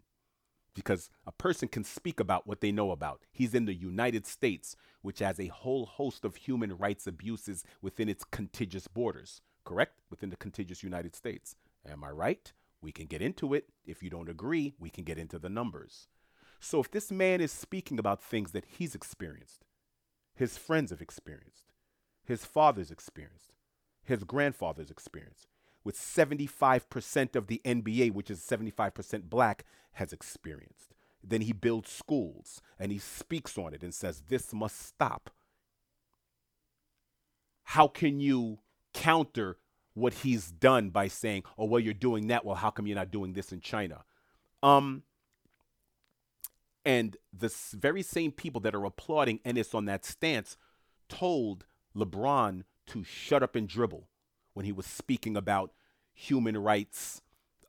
[0.73, 3.21] because a person can speak about what they know about.
[3.31, 8.10] He's in the United States, which has a whole host of human rights abuses within
[8.10, 9.99] its contiguous borders, correct?
[10.10, 11.55] Within the contiguous United States.
[11.89, 12.51] Am I right?
[12.81, 13.65] We can get into it.
[13.86, 16.07] If you don't agree, we can get into the numbers.
[16.60, 19.65] So if this man is speaking about things that he's experienced,
[20.36, 21.73] his friends have experienced,
[22.23, 23.53] his father's experienced,
[24.03, 25.47] his grandfather's experienced,
[25.84, 30.94] with 75% of the NBA, which is 75% black, has experienced.
[31.24, 35.30] Then he builds schools and he speaks on it and says, This must stop.
[37.63, 38.60] How can you
[38.94, 39.58] counter
[39.94, 42.44] what he's done by saying, Oh, well, you're doing that.
[42.44, 44.04] Well, how come you're not doing this in China?
[44.63, 45.04] Um,
[46.84, 50.58] and the very same people that are applauding Enes on that stance
[51.08, 51.65] told
[51.96, 54.08] LeBron to shut up and dribble
[54.54, 55.72] when he was speaking about
[56.14, 57.22] human rights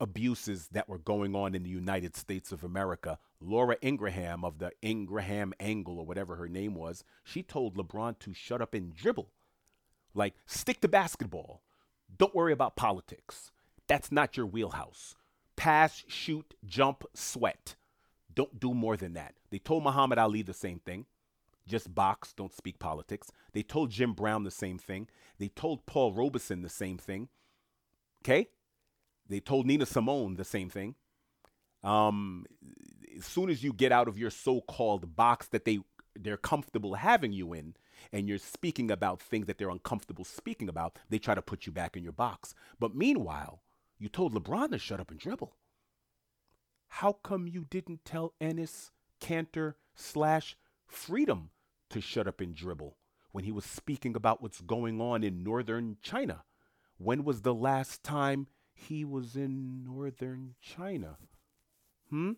[0.03, 3.19] abuses that were going on in the United States of America.
[3.41, 8.35] Laura Ingraham of the Ingraham Angle or whatever her name was, she told LeBron to
[8.35, 9.31] shut up and dribble.
[10.13, 11.63] Like, stick to basketball.
[12.19, 13.53] Don't worry about politics.
[13.87, 15.15] That's not your wheelhouse.
[15.55, 17.77] Pass, shoot, jump, sweat.
[18.35, 19.35] Don't do more than that.
[19.51, 21.07] They told Muhammad Ali the same thing.
[21.67, 23.31] Just box, don't speak politics.
[23.53, 25.09] They told Jim Brown the same thing.
[25.39, 27.29] They told Paul Robeson the same thing.
[28.25, 28.49] Okay?
[29.29, 30.97] They told Nina Simone the same thing.
[31.83, 32.47] Um,
[33.17, 35.81] as soon as you get out of your so-called box that they
[36.15, 37.75] they're comfortable having you in,
[38.13, 41.73] and you're speaking about things that they're uncomfortable speaking about, they try to put you
[41.73, 42.55] back in your box.
[42.79, 43.63] But meanwhile,
[43.99, 45.57] you told LeBron to shut up and dribble.
[46.89, 50.57] How come you didn't tell Enes, Kanter slash
[50.93, 51.49] Freedom
[51.89, 52.99] to shut up and dribble
[53.33, 56.45] when he was speaking about what's going on in northern China?
[56.99, 61.17] When was the last time he was in northern China?
[62.11, 62.33] Hmm?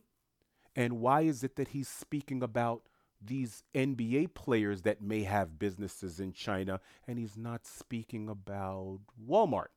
[0.77, 2.83] And why is it that he's speaking about
[3.21, 9.69] these NBA players that may have businesses in China and he's not speaking about Walmart?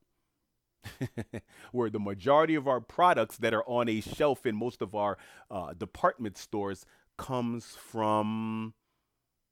[1.72, 5.18] where the majority of our products that are on a shelf in most of our
[5.50, 6.86] uh, department stores
[7.18, 8.74] comes from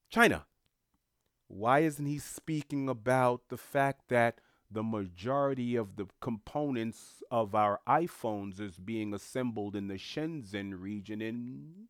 [0.09, 0.45] China.
[1.47, 4.39] Why isn't he speaking about the fact that
[4.71, 11.21] the majority of the components of our iPhones is being assembled in the Shenzhen region
[11.21, 11.87] in,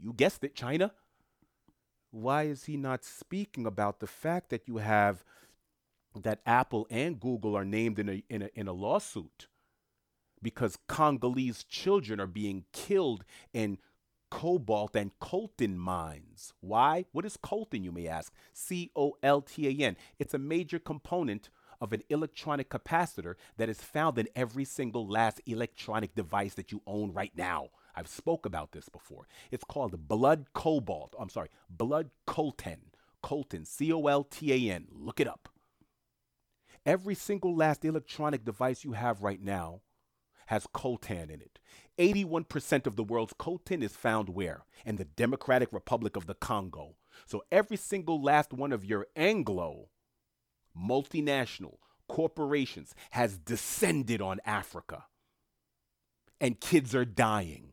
[0.00, 0.92] you guessed it, China.
[2.10, 5.24] Why is he not speaking about the fact that you have
[6.14, 9.48] that Apple and Google are named in a, in a, in a lawsuit
[10.40, 13.78] because Congolese children are being killed in
[14.34, 16.52] cobalt and coltan mines.
[16.60, 17.04] Why?
[17.12, 18.32] What is coltan, you may ask?
[18.52, 19.96] C O L T A N.
[20.18, 25.40] It's a major component of an electronic capacitor that is found in every single last
[25.46, 27.68] electronic device that you own right now.
[27.94, 29.28] I've spoke about this before.
[29.52, 31.14] It's called blood cobalt.
[31.16, 32.78] I'm sorry, blood coltan.
[33.22, 34.88] Coltan, C O L T A N.
[34.90, 35.48] Look it up.
[36.84, 39.82] Every single last electronic device you have right now
[40.46, 41.60] has coltan in it.
[41.98, 44.64] 81% of the world's coltan is found where?
[44.84, 46.96] In the Democratic Republic of the Congo.
[47.26, 49.88] So every single last one of your Anglo
[50.76, 51.76] multinational
[52.08, 55.04] corporations has descended on Africa.
[56.40, 57.72] And kids are dying.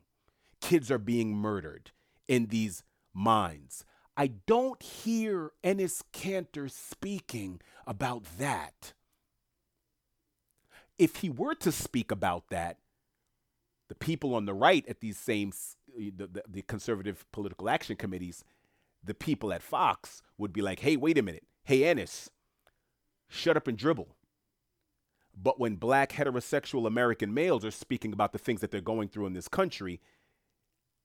[0.60, 1.90] Kids are being murdered
[2.28, 3.84] in these mines.
[4.16, 8.92] I don't hear Enes Kanter speaking about that.
[10.98, 12.78] If he were to speak about that,
[13.92, 15.52] the people on the right at these same
[15.94, 18.42] the, the, the, conservative political action committees,
[19.04, 21.44] the people at Fox would be like, "Hey, wait a minute.
[21.64, 22.30] Hey, Enes,
[23.28, 24.16] shut up and dribble."
[25.36, 29.26] But when black heterosexual American males are speaking about the things that they're going through
[29.26, 30.00] in this country,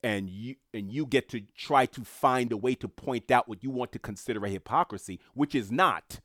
[0.02, 3.66] and you and you get to try to find a way to point out what
[3.66, 6.22] you want to consider a hypocrisy, which is not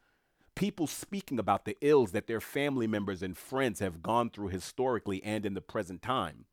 [0.54, 5.20] people speaking about the ills that their family members and friends have gone through historically
[5.24, 6.44] and in the present time.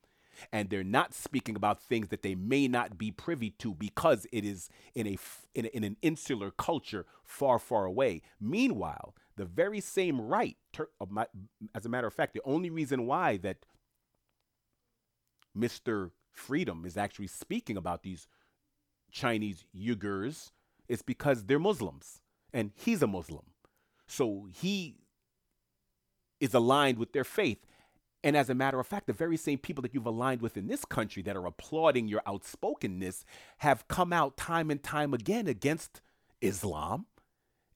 [0.52, 4.46] And they're not speaking about things that they may not be privy to because it
[4.46, 5.18] is in a
[5.56, 8.22] in, a, in an insular culture far, far away.
[8.40, 10.58] Meanwhile, the very same right,
[11.74, 13.66] as a matter of fact, the only reason why that
[15.58, 16.12] Mr.
[16.32, 18.28] Freedom is actually speaking about these
[19.12, 20.52] Chinese Uyghurs
[20.88, 22.22] is because they're Muslims
[22.54, 23.46] and he's a Muslim.
[24.08, 24.98] So he
[26.40, 27.66] is aligned with their faith.
[28.24, 30.68] And as a matter of fact, the very same people that you've aligned with in
[30.68, 33.24] this country that are applauding your outspokenness
[33.60, 36.02] have come out time and time again against
[36.42, 37.06] Islam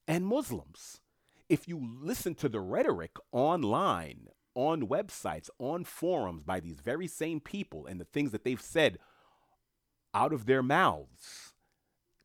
[0.06, 1.00] and Muslims.
[1.48, 7.40] If you listen to the rhetoric online, on websites, on forums by these very same
[7.40, 8.98] people and the things that they've said
[10.14, 11.54] out of their mouths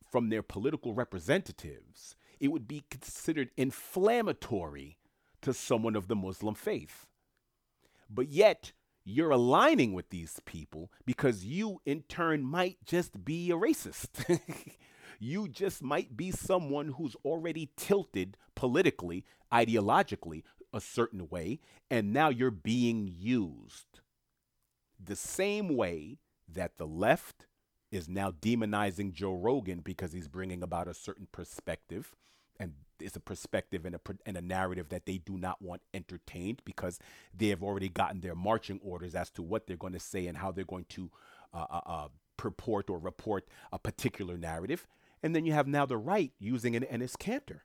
[0.09, 4.97] from their political representatives, it would be considered inflammatory
[5.41, 7.07] to someone of the Muslim faith.
[8.09, 8.71] But yet,
[9.05, 14.39] you're aligning with these people because you, in turn, might just be a racist.
[15.19, 20.43] you just might be someone who's already tilted politically, ideologically,
[20.73, 24.01] a certain way, and now you're being used.
[25.03, 27.47] The same way that the left
[27.91, 32.15] is now demonizing Joe Rogan because he's bringing about a certain perspective
[32.59, 36.61] and it's a perspective and a, and a narrative that they do not want entertained
[36.65, 36.99] because
[37.33, 40.37] they have already gotten their marching orders as to what they're going to say and
[40.37, 41.09] how they're going to
[41.53, 44.85] uh, uh, uh, purport or report a particular narrative.
[45.23, 47.61] And then you have now the right using an Enes Kanter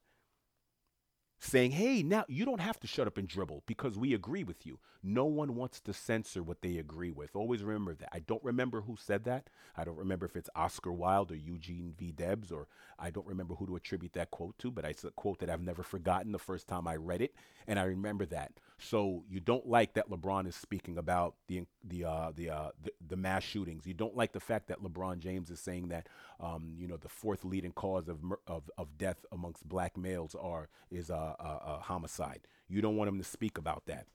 [1.45, 4.65] saying, hey, now you don't have to shut up and dribble because we agree with
[4.67, 4.79] you.
[5.03, 7.37] No one wants to censor what they agree with.
[7.37, 8.09] Always remember that.
[8.13, 9.51] I don't remember who said that.
[9.77, 12.13] I don't remember if it's Oscar Wilde or Eugene V.
[12.13, 15.41] Debs, or I don't remember who to attribute that quote to, but it's a quote
[15.41, 17.35] that I've never forgotten the first time I read it,
[17.67, 18.53] and I remember that.
[18.79, 22.93] So you don't like that LeBron is speaking about the the uh, the, uh, the,
[23.07, 23.87] the mass shootings.
[23.87, 26.09] You don't like the fact that LeBron James is saying that
[26.41, 30.69] um, you know the fourth leading cause of of, of death amongst black males are
[30.91, 32.40] is uh, uh, homicide.
[32.68, 34.07] You don't want them to speak about that.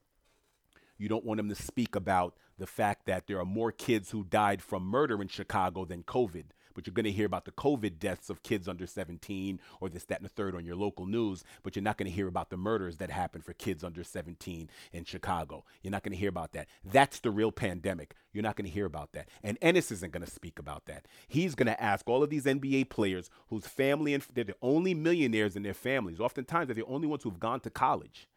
[0.98, 4.24] You don't want them to speak about the fact that there are more kids who
[4.26, 6.46] died from murder in Chicago than COVID
[6.80, 10.06] but you're going to hear about the COVID deaths of kids under 17 or this,
[10.06, 12.50] that, and the third on your local news, but you're not going to hear about
[12.50, 15.66] the murders that happened for kids under 17 in Chicago.
[15.84, 16.70] You're not going to hear about that.
[16.86, 18.16] That's the real pandemic.
[18.32, 19.28] You're not going to hear about that.
[19.44, 21.06] And Enes isn't going to speak about that.
[21.28, 24.94] He's going to ask all of these NBA players whose family and they're the only
[24.94, 26.22] millionaires in their families.
[26.22, 28.30] Oftentimes, they're the only ones who've gone to college.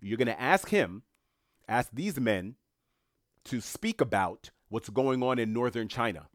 [0.00, 1.04] You're going to ask him,
[1.68, 2.56] ask these men
[3.44, 6.26] to speak about what's going on in northern China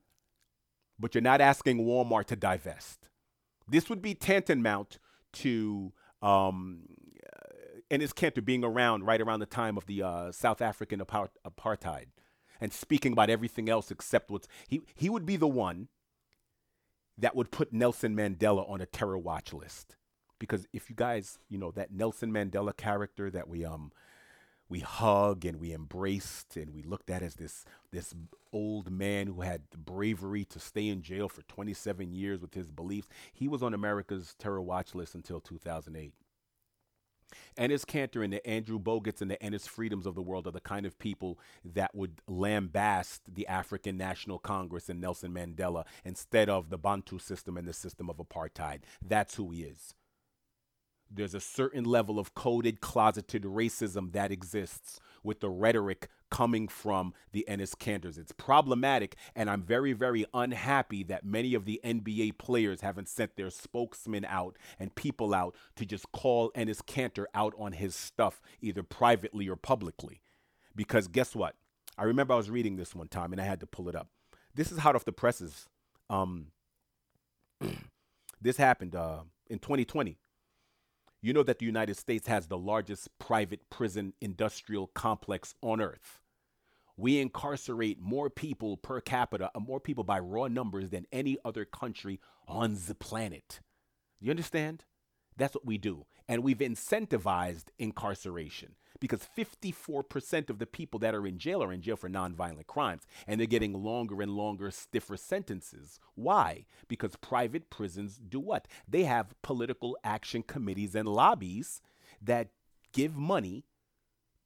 [1.02, 3.10] but you're not asking Walmart to divest.
[3.68, 5.00] This would be tantamount
[5.34, 6.84] to um,
[7.90, 12.06] Enes Kanter being around right around the time of the uh, South African apartheid
[12.62, 15.90] and speaking about everything else except what's he he would be the one
[17.18, 19.98] that would put Nelson Mandela on a terror watch list
[20.40, 23.92] because if you guys you know that Nelson Mandela character that we um
[24.72, 28.16] we hug and we embraced and we looked at as this this
[28.54, 32.72] old man who had the bravery to stay in jail for 27 years with his
[32.72, 33.10] beliefs.
[33.34, 36.14] He was on America's terror watch list until 2008.
[37.58, 40.62] Enes Kanter and the Andrew Bogut's and the Enes Freedoms of the world are the
[40.62, 46.70] kind of people that would lambast the African National Congress and Nelson Mandela instead of
[46.70, 48.80] the Bantu system and the system of apartheid.
[49.02, 49.96] That's who he is.
[51.14, 57.14] There's a certain level of coded, closeted racism that exists with the rhetoric coming from
[57.34, 58.18] the Enes Kanters.
[58.18, 63.36] It's problematic, and I'm very, very unhappy that many of the NBA players haven't sent
[63.36, 68.42] their spokesmen out and people out to just call Enes Kanter out on his stuff,
[68.62, 70.22] either privately or publicly.
[70.76, 71.56] Because guess what?
[71.98, 74.08] I remember I was reading this one time and I had to pull it up.
[74.56, 75.68] This is hot off the presses.
[76.10, 76.48] Um,
[78.42, 79.20] this happened uh,
[79.50, 80.18] in 2020.
[81.24, 86.20] You know that the United States has the largest private prison industrial complex on earth.
[86.98, 91.64] We incarcerate more people per capita, uh, more people by raw numbers than any other
[91.64, 93.60] country on the planet.
[94.20, 94.86] You understand?
[95.38, 96.06] That's what we do.
[96.28, 101.82] And we've incentivized incarceration because 54% of the people that are in jail are in
[101.82, 106.00] jail for nonviolent crimes and they're getting longer and longer, stiffer sentences.
[106.16, 106.66] Why?
[106.88, 108.68] Because private prisons do what?
[108.88, 111.82] They have political action committees and lobbies
[112.22, 112.50] that
[112.94, 113.66] give money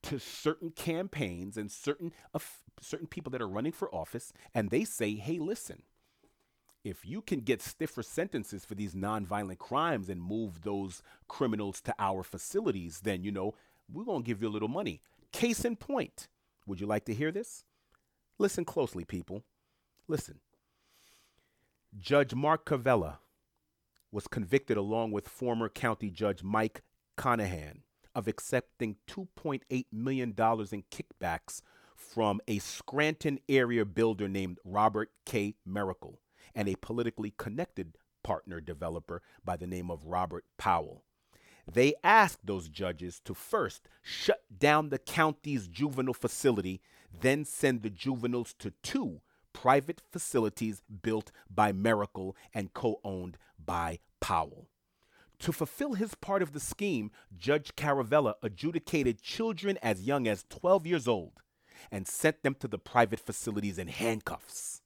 [0.03, 2.39] to certain campaigns and certain uh,
[2.79, 5.81] certain people that are running for office and they say, "Hey, listen,
[6.85, 11.95] if you can get stiffer sentences for these nonviolent crimes and move those criminals to
[11.99, 13.55] our facilities, then you know,
[13.91, 15.01] we're going to give you a little money."
[15.33, 16.29] Case in point.
[16.65, 17.65] Would you like to hear this?
[18.37, 19.43] Listen closely, people.
[20.07, 20.39] Listen.
[21.97, 23.17] Judge Mark Ciavarella
[24.11, 26.83] was convicted along with former county judge Mike
[27.17, 27.81] Conahan
[28.13, 31.61] of accepting $2.8 million in kickbacks
[31.95, 35.55] from a Scranton area builder named Robert K.
[35.67, 36.19] Mericle
[36.53, 41.03] and a politically connected partner developer by the name of Robert Powell.
[41.71, 46.81] They asked those judges to first shut down the county's juvenile facility,
[47.21, 49.21] then send the juveniles to two
[49.53, 54.67] private facilities built by Mericle and co owned by Powell.
[55.39, 60.85] To fulfill his part of the scheme, Judge Ciavarella adjudicated children as young as 12
[60.85, 61.33] years old
[61.91, 64.81] and sent them to the private facilities in handcuffs.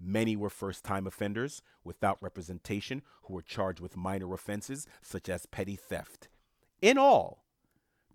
[0.00, 5.46] Many were first time offenders without representation who were charged with minor offenses such as
[5.46, 6.28] petty theft.
[6.80, 7.44] In all,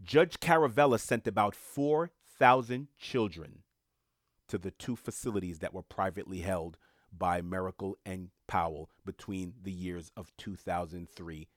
[0.01, 3.63] Judge Ciavarella sent about 4,000 children
[4.47, 6.77] to the two facilities that were privately held
[7.11, 11.47] by Mericle and Powell between the years of 2003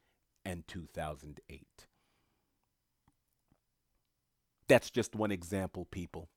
[0.45, 1.87] and 2008.
[4.69, 6.29] That's just one example, people.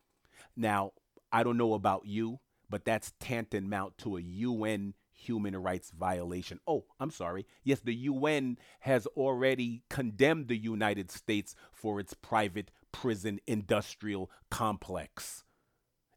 [0.56, 0.92] Now,
[1.32, 6.60] I don't know about you, but that's tantamount to a UN human rights violation.
[6.68, 7.46] Oh, I'm sorry.
[7.64, 15.44] Yes, the UN has already condemned the United States for its private prison industrial complex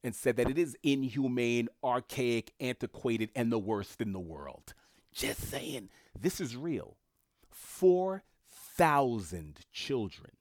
[0.04, 4.74] and said that it is inhumane, archaic, antiquated, and the worst in the world.
[5.12, 5.88] Just saying,
[6.18, 6.96] this is real.
[7.50, 10.32] 4,000 children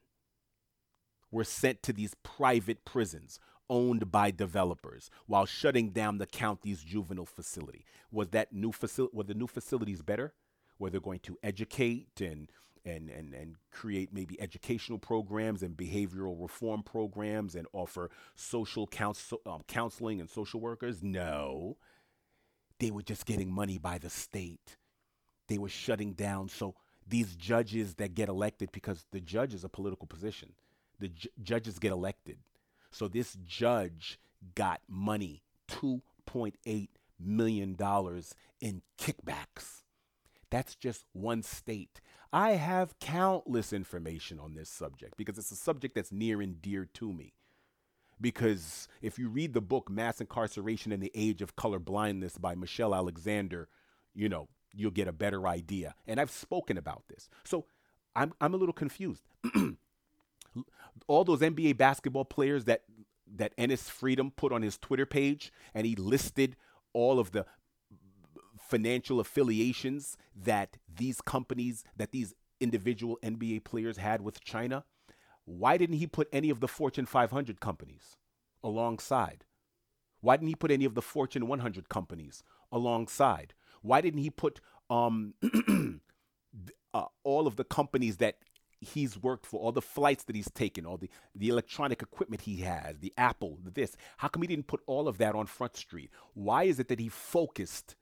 [1.30, 3.40] were sent to these private prisons
[3.72, 7.86] owned by developers while shutting down the county's juvenile facility.
[8.12, 10.34] Was that new facility were the new facilities better?
[10.78, 12.52] Were they going to educate and
[12.84, 19.40] and, and, and create maybe educational programs and behavioral reform programs and offer social counsel,
[19.46, 21.02] um, counseling and social workers?
[21.02, 21.78] No.
[22.80, 24.78] They were just getting money by the state.
[25.48, 26.50] They were shutting down.
[26.50, 26.74] So
[27.08, 30.54] these judges that get elected, because the judge is a political position,
[31.00, 32.40] the ju- judges get elected.
[32.92, 34.20] So this judge
[34.56, 37.78] got money, $2.8 million
[38.60, 39.82] in kickbacks.
[40.50, 42.02] That's just one state.
[42.34, 46.86] I have countless information on this subject because it's a subject that's near and dear
[46.94, 47.34] to me.
[48.20, 52.54] Because if you read the book Mass Incarceration in the Age of Color Blindness by
[52.54, 53.68] Michelle Alexander,
[54.14, 55.96] you know, you'll get a better idea.
[56.06, 57.30] And I've spoken about this.
[57.44, 57.66] So
[58.16, 59.24] I'm, I'm a little confused.
[61.08, 62.84] All those NBA basketball players that
[63.34, 66.58] that Enes Freedom put on his Twitter page, and he listed
[66.94, 67.46] all of the
[68.58, 74.86] financial affiliations that these companies, that these individual NBA players had with China,
[75.46, 78.18] why didn't he put any of the Fortune 500 companies
[78.64, 79.44] alongside?
[80.22, 83.54] Why didn't he put any of the Fortune 100 companies alongside?
[83.82, 85.34] Why didn't he put um,
[86.94, 88.38] uh, all of the companies that
[88.82, 92.58] he's worked for, all the flights that he's taken, all the, the electronic equipment he
[92.58, 93.96] has, the Apple, this?
[94.18, 96.10] How come he didn't put all of that on Front Street?
[96.34, 97.96] Why is it that he focused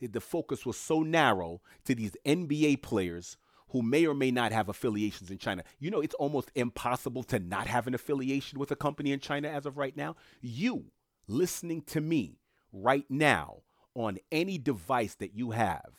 [0.00, 3.36] the focus was so narrow to these NBA players
[3.68, 5.62] who may or may not have affiliations in China.
[5.78, 9.48] You know, it's almost impossible to not have an affiliation with a company in China
[9.48, 10.16] as of right now.
[10.40, 10.86] You
[11.28, 12.40] listening to me
[12.72, 13.62] right now
[13.94, 15.92] on any device that you have,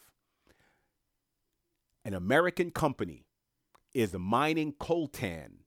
[2.04, 3.26] an American company
[3.94, 5.62] is mining coltan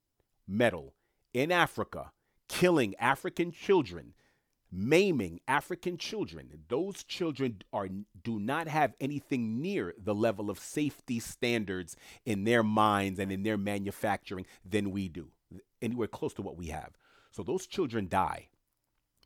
[0.47, 0.95] metal
[1.33, 2.13] in Africa,
[2.49, 4.15] killing African children,
[4.71, 6.51] maiming African children.
[6.69, 7.89] Those children are
[8.23, 13.43] do not have anything near the level of safety standards in their minds and in
[13.43, 15.29] their manufacturing than we do.
[15.83, 16.97] Anywhere close to what we have.
[17.31, 18.49] So those children die.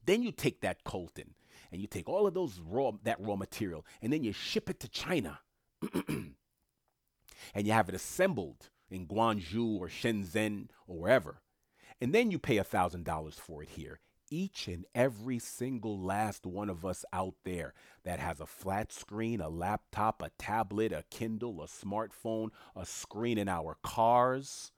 [0.05, 1.34] Then you take that coltan
[1.70, 4.80] and you take all of those raw that raw material and then you ship it
[4.80, 5.40] to China.
[6.09, 11.41] and you have it assembled in Guangzhou or Shenzhen or wherever.
[12.01, 14.01] And then you pay $1,000 for it here.
[14.30, 17.72] Each and every single last one of us out there
[18.05, 23.39] that has a flat screen, a laptop, a tablet, a Kindle, a smartphone, a screen
[23.39, 24.70] in our cars,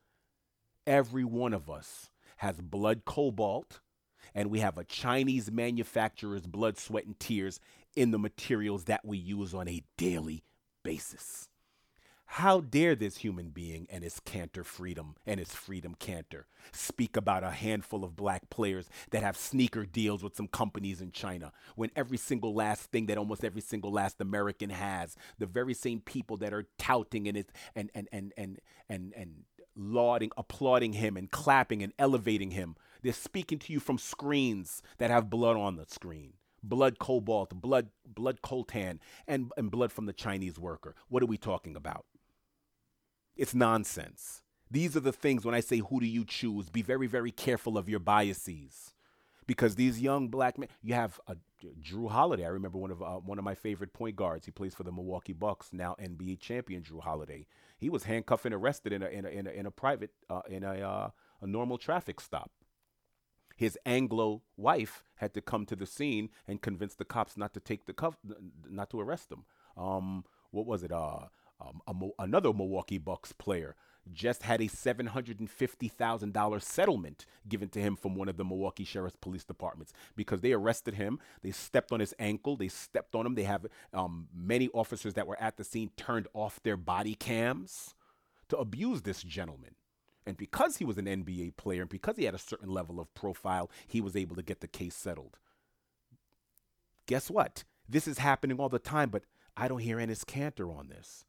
[0.87, 3.81] every one of us has blood cobalt,
[4.35, 7.61] and we have a Chinese manufacturer's blood, sweat, and tears
[7.97, 10.45] in the materials that we use on a daily
[10.83, 11.50] basis.
[12.35, 17.43] How dare this human being and his Kanter Freedom and his Freedom Kanter speak about
[17.43, 21.91] a handful of black players that have sneaker deals with some companies in China when
[21.97, 26.37] every single last thing that almost every single last American has, the very same people
[26.37, 29.31] that are touting and and and and and and, and
[29.75, 35.11] lauding, applauding him and clapping and elevating him, they're speaking to you from screens that
[35.11, 40.13] have blood on the screen blood cobalt, blood blood coltan, and, and blood from the
[40.13, 40.95] Chinese worker.
[41.09, 42.05] What are we talking about?
[43.37, 44.43] It's nonsense.
[44.71, 46.69] These are the things when I say, who do you choose?
[46.69, 48.95] Be very, very careful of your biases.
[49.47, 51.37] Because these young black men, you have a,
[51.83, 52.45] Jrue Holiday.
[52.45, 54.47] I remember one of uh, one of my favorite point guards.
[54.47, 57.47] He plays for the Milwaukee Bucks, now NBA champion Jrue Holiday.
[57.77, 60.43] He was handcuffed and arrested in a in a in a, in a private uh,
[60.49, 61.11] in a uh,
[61.41, 62.51] a normal traffic stop.
[63.57, 67.61] His Anglo wife had to come to the scene and convince the cops not to
[67.61, 68.17] take the cuff,
[68.69, 69.45] not to arrest him.
[69.77, 70.93] Um, what was it?
[70.93, 71.27] Uh,
[71.61, 73.77] um, another Milwaukee Bucks player
[74.13, 79.45] just had a $750,000 settlement given to him from one of the Milwaukee Sheriff's Police
[79.45, 81.19] Departments because they arrested him.
[81.43, 82.57] They stepped on his ankle.
[82.57, 83.35] They stepped on him.
[83.35, 87.95] They have um, many officers that were at the scene turned off their body cams
[88.49, 89.75] to abuse this gentleman.
[90.27, 93.13] And because he was an NBA player and because he had a certain level of
[93.15, 95.39] profile, he was able to get the case settled.
[97.07, 97.65] Guess what?
[97.89, 99.25] This is happening all the time, but
[99.57, 101.25] I don't hear Enes Kanter on this.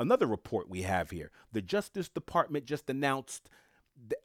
[0.00, 3.50] Another report we have here the Justice Department just announced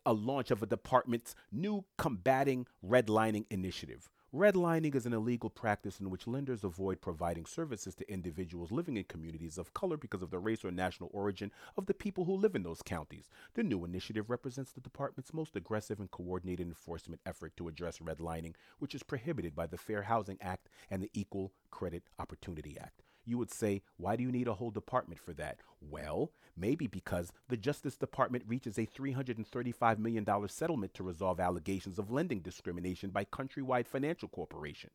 [0.05, 4.09] a launch of a department's new combating redlining initiative.
[4.33, 9.03] Redlining is an illegal practice in which lenders avoid providing services to individuals living in
[9.03, 12.55] communities of color because of the race or national origin of the people who live
[12.55, 13.27] in those counties.
[13.55, 18.53] The new initiative represents the department's most aggressive and coordinated enforcement effort to address redlining,
[18.79, 23.37] which is prohibited by the Fair Housing Act and the Equal Credit Opportunity Act you
[23.37, 25.59] would say, why do you need a whole department for that?
[25.81, 32.11] Well, maybe because the Justice Department reaches a $335 million settlement to resolve allegations of
[32.11, 34.91] lending discrimination by Countrywide Financial Corporation.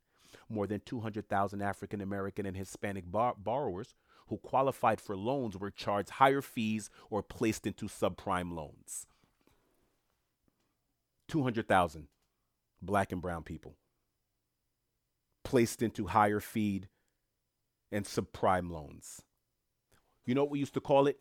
[0.48, 3.94] More than 200,000 African American and Hispanic bar- borrowers
[4.28, 9.06] who qualified for loans were charged higher fees or placed into subprime loans.
[11.28, 12.06] 200,000
[12.80, 13.76] black and brown people
[15.44, 16.88] placed into higher feed
[17.92, 19.22] and subprime loans.
[20.24, 21.18] You know what we used to call it?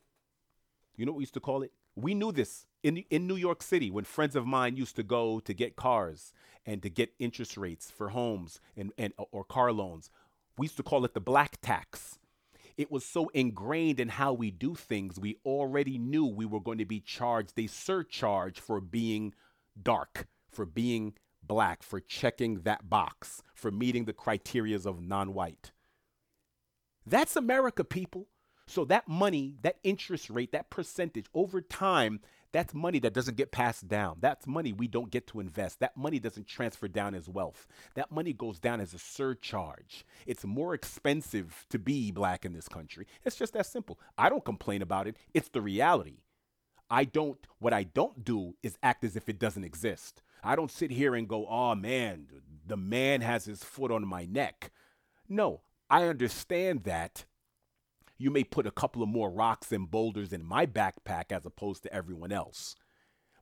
[0.95, 1.71] You know what we used to call it?
[1.95, 5.39] We knew this in, in New York City when friends of mine used to go
[5.39, 6.33] to get cars
[6.65, 10.09] and to get interest rates for homes and, and or car loans.
[10.57, 12.19] We used to call it the black tax.
[12.77, 16.77] It was so ingrained in how we do things, we already knew we were going
[16.77, 19.33] to be charged a surcharge for being
[19.81, 21.13] dark, for being
[21.43, 25.71] black, for checking that box, for meeting the criterias of non white.
[27.09, 28.27] That's America, people.
[28.67, 32.19] So that money, that interest rate, that percentage over time,
[32.51, 34.17] that's money that doesn't get passed down.
[34.19, 35.79] That's money we don't get to invest.
[35.79, 37.67] That money doesn't transfer down as wealth.
[37.95, 40.05] That money goes down as a surcharge.
[40.27, 43.07] It's more expensive to be black in this country.
[43.25, 43.99] It's just that simple.
[44.17, 45.17] I don't complain about it.
[45.33, 46.19] It's the reality.
[46.91, 50.21] I don't, what I don't do is act as if it doesn't exist.
[50.43, 52.27] I don't sit here and go, oh man,
[52.67, 54.71] the man has his foot on my neck.
[55.27, 57.25] No, I understand that
[58.17, 61.83] you may put a couple of more rocks and boulders in my backpack as opposed
[61.83, 62.75] to everyone else.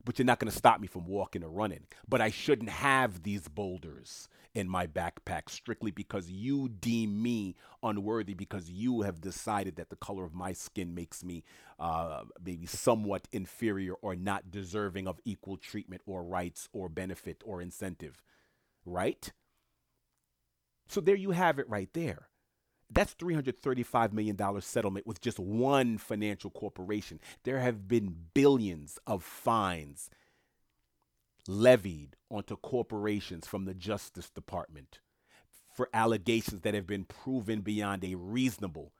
[0.04, 1.86] but you're not going to stop me from walking or running.
[2.08, 8.34] But I shouldn't have these boulders in my backpack strictly because you deem me unworthy
[8.34, 11.44] because you have decided that the color of my skin makes me
[11.78, 17.60] uh, maybe somewhat inferior or not deserving of equal treatment or rights or benefit or
[17.62, 18.22] incentive.
[18.86, 19.32] Right?
[20.88, 22.27] So there you have it right there.
[22.90, 27.20] That's $335 million settlement with just one financial corporation.
[27.44, 30.08] There have been billions of fines
[31.46, 35.00] levied onto corporations from the Justice Department
[35.74, 38.92] for allegations that have been proven beyond a reasonable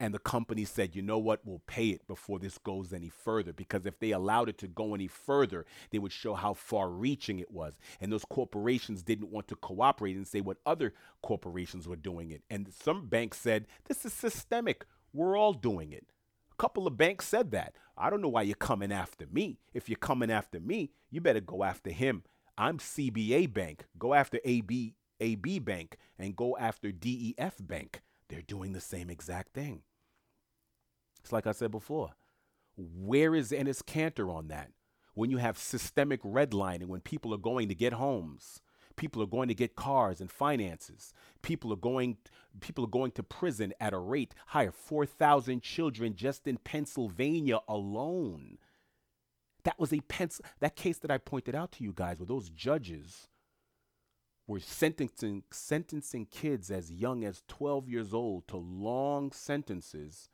[0.00, 3.52] and the company said, you know what, we'll pay it before this goes any further.
[3.52, 7.40] Because if they allowed it to go any further, they would show how far reaching
[7.40, 7.78] it was.
[8.00, 12.42] And those corporations didn't want to cooperate and say what other corporations were doing it.
[12.48, 14.84] And some banks said, this is systemic.
[15.12, 16.06] We're all doing it.
[16.52, 17.74] A couple of banks said that.
[17.96, 19.58] I don't know why you're coming after me.
[19.74, 22.22] If you're coming after me, you better go after him.
[22.56, 23.84] I'm CBA Bank.
[23.98, 28.02] Go after AB, AB Bank and go after DEF Bank.
[28.28, 29.82] They're doing the same exact thing.
[31.20, 32.10] It's like I said before.
[32.76, 34.70] Where is Enes Kanter on that?
[35.14, 38.60] When you have systemic redlining, when people are going to get homes,
[38.96, 41.12] people are going to get cars and finances,
[41.42, 42.18] people are going
[42.60, 44.72] people are going to prison at a rate higher.
[44.72, 48.58] 4,000 children just in Pennsylvania alone.
[49.64, 52.50] That was a pencil that case that I pointed out to you guys where those
[52.50, 53.28] judges
[54.46, 60.28] were sentencing sentencing kids as young as 12 years old to long sentences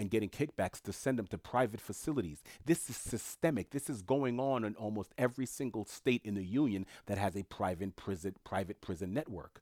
[0.00, 2.42] and getting kickbacks to send them to private facilities.
[2.64, 3.68] This is systemic.
[3.68, 7.42] This is going on in almost every single state in the union that has a
[7.42, 9.60] private prison private prison network.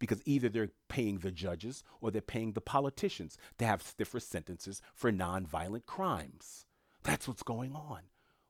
[0.00, 4.82] Because either they're paying the judges or they're paying the politicians to have stiffer sentences
[4.92, 6.66] for nonviolent crimes.
[7.04, 8.00] That's what's going on.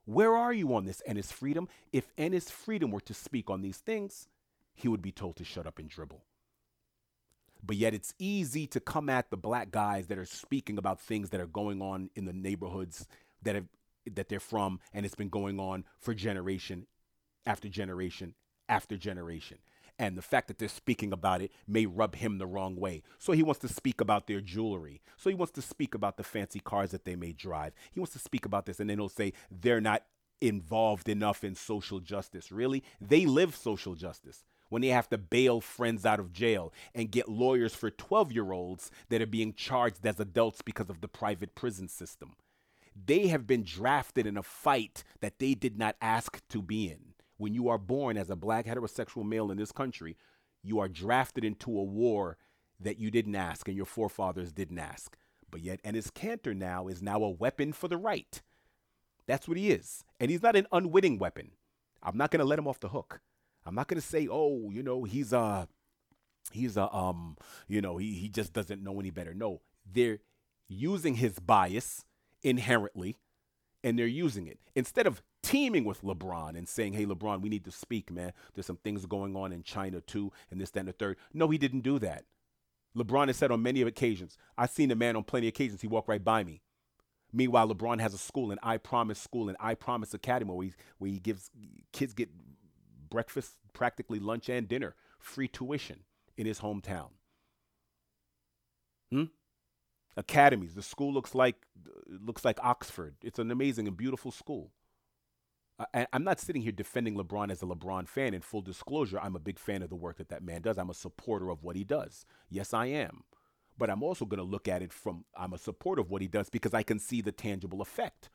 [0.07, 1.69] Where are you on this Enes Freedom?
[1.93, 4.27] If Enes Freedom were to speak on these things,
[4.75, 6.25] he would be told to shut up and dribble.
[7.67, 11.31] But yet it's easy to come at the black guys that are speaking about things
[11.31, 13.07] that are going on in the neighborhoods
[13.43, 13.67] that have
[14.15, 16.87] that they're from and it's been going on for generation
[17.45, 18.35] after generation
[18.69, 19.59] after generation.
[19.99, 23.03] And the fact that they're speaking about it may rub him the wrong way.
[23.19, 25.01] So he wants to speak about their jewelry.
[25.17, 27.73] So he wants to speak about the fancy cars that they may drive.
[27.93, 28.79] He wants to speak about this.
[28.79, 30.05] And then he'll say they're not
[30.41, 32.53] involved enough in social justice.
[32.53, 32.85] Really?
[33.01, 37.29] They live social justice when they have to bail friends out of jail and get
[37.29, 41.55] lawyers for 12 year olds that are being charged as adults because of the private
[41.55, 42.37] prison system.
[43.05, 47.15] They have been drafted in a fight that they did not ask to be in.
[47.37, 50.17] When you are born as a black heterosexual male in this country,
[50.63, 52.39] you are drafted into a war
[52.81, 55.17] that you didn't ask and your forefathers didn't ask.
[55.51, 58.41] But yet, Enes Kanter now is now a weapon for the right.
[59.27, 60.05] That's what he is.
[60.19, 61.53] And he's not an unwitting weapon.
[62.03, 63.21] I'm not going to let him off the hook.
[63.67, 65.69] I'm not to say, oh, you know, he's a,
[66.53, 67.37] he's a, um,
[67.69, 69.35] you know, he, he just doesn't know any better.
[69.35, 69.61] No,
[69.91, 70.19] they're
[70.69, 72.05] using his bias
[72.43, 73.17] inherently
[73.83, 74.59] and they're using it.
[74.75, 78.33] Instead of teaming with LeBron and saying, hey, LeBron, we need to speak, man.
[78.55, 81.17] There's some things going on in China too, and this, that, and the third.
[81.33, 82.25] No, he didn't do that.
[82.97, 85.87] LeBron has said on many occasions, I've seen a man on plenty of occasions, he
[85.87, 86.63] walked right by me.
[87.33, 90.73] Meanwhile, LeBron has a school, an I Promise school, an I Promise Academy, where he,
[90.99, 91.51] where he gives
[91.93, 92.31] kids get
[93.11, 96.01] breakfast, practically lunch and dinner, free tuition
[96.37, 97.11] in his hometown.
[99.11, 99.25] Hmm?
[100.17, 100.75] Academies.
[100.75, 101.67] The school looks like
[102.07, 103.17] looks like Oxford.
[103.23, 104.73] It's an amazing and beautiful school.
[105.93, 108.33] I, I'm not sitting here defending LeBron as a LeBron fan.
[108.33, 110.79] In full disclosure, I'm a big fan of the work that that man does.
[110.79, 112.25] I'm a supporter of what he does.
[112.49, 113.25] Yes, I am.
[113.79, 116.29] But I'm also going to look at it from I'm a supporter of what he
[116.29, 118.31] does because I can see the tangible effect.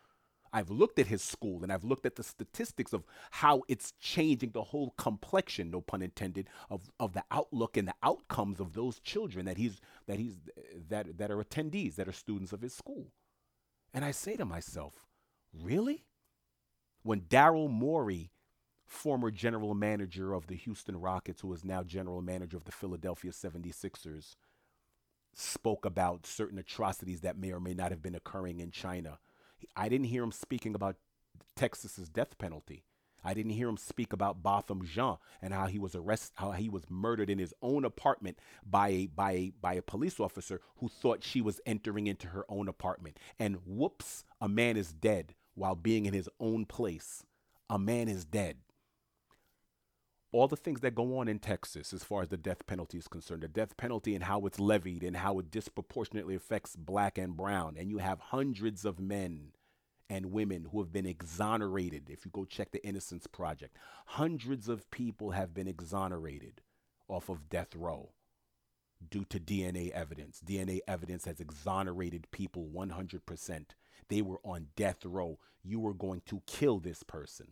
[0.53, 4.51] I've looked at his school and I've looked at the statistics of how it's changing
[4.51, 8.99] the whole complexion, no pun intended, of, of the outlook and the outcomes of those
[8.99, 10.37] children that he's that he's
[10.89, 13.07] that that are attendees, that are students of his school.
[13.93, 15.05] And I say to myself,
[15.53, 16.05] really?
[17.03, 18.31] When Daryl Morey,
[18.85, 23.31] former general manager of the Houston Rockets, who is now general manager of the Philadelphia
[23.31, 24.35] 76ers,
[25.33, 29.17] spoke about certain atrocities that may or may not have been occurring in China
[29.75, 30.97] I didn't hear him speaking about
[31.55, 32.83] Texas's death penalty.
[33.23, 36.69] I didn't hear him speak about Botham Jean and how he was arrested, how he
[36.69, 40.89] was murdered in his own apartment by a by a by a police officer who
[40.89, 43.17] thought she was entering into her own apartment.
[43.37, 47.23] And whoops, a man is dead while being in his own place.
[47.69, 48.57] A man is dead
[50.31, 53.07] all the things that go on in Texas as far as the death penalty is
[53.07, 57.35] concerned, the death penalty and how it's levied and how it disproportionately affects black and
[57.35, 57.75] brown.
[57.77, 59.51] And you have hundreds of men
[60.09, 62.09] and women who have been exonerated.
[62.09, 66.61] If you go check the Innocence Project, hundreds of people have been exonerated
[67.07, 68.11] off of death row
[69.09, 70.41] due to DNA evidence.
[70.45, 73.65] DNA evidence has exonerated people 100%.
[74.07, 75.39] They were on death row.
[75.63, 77.47] You were going to kill this person.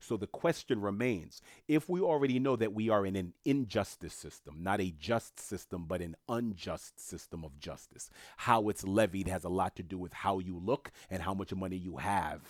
[0.00, 4.58] So the question remains if we already know that we are in an injustice system,
[4.60, 9.48] not a just system, but an unjust system of justice, how it's levied has a
[9.48, 12.42] lot to do with how you look and how much money you have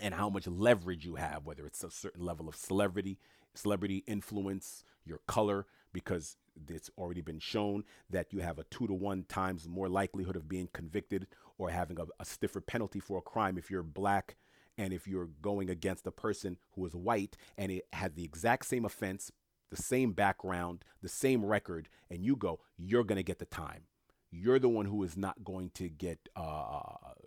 [0.00, 3.18] and how much leverage you have, whether it's a certain level of celebrity,
[3.54, 6.36] celebrity influence, your color, because
[6.68, 10.48] it's already been shown that you have a two to one times more likelihood of
[10.48, 11.26] being convicted
[11.58, 14.36] or having a, a stiffer penalty for a crime if you're black
[14.76, 18.66] and if you're going against a person who is white and it has the exact
[18.66, 19.30] same offense,
[19.70, 23.82] the same background, the same record, and you go, you're going to get the time.
[24.30, 26.80] You're the one who is not going to get uh,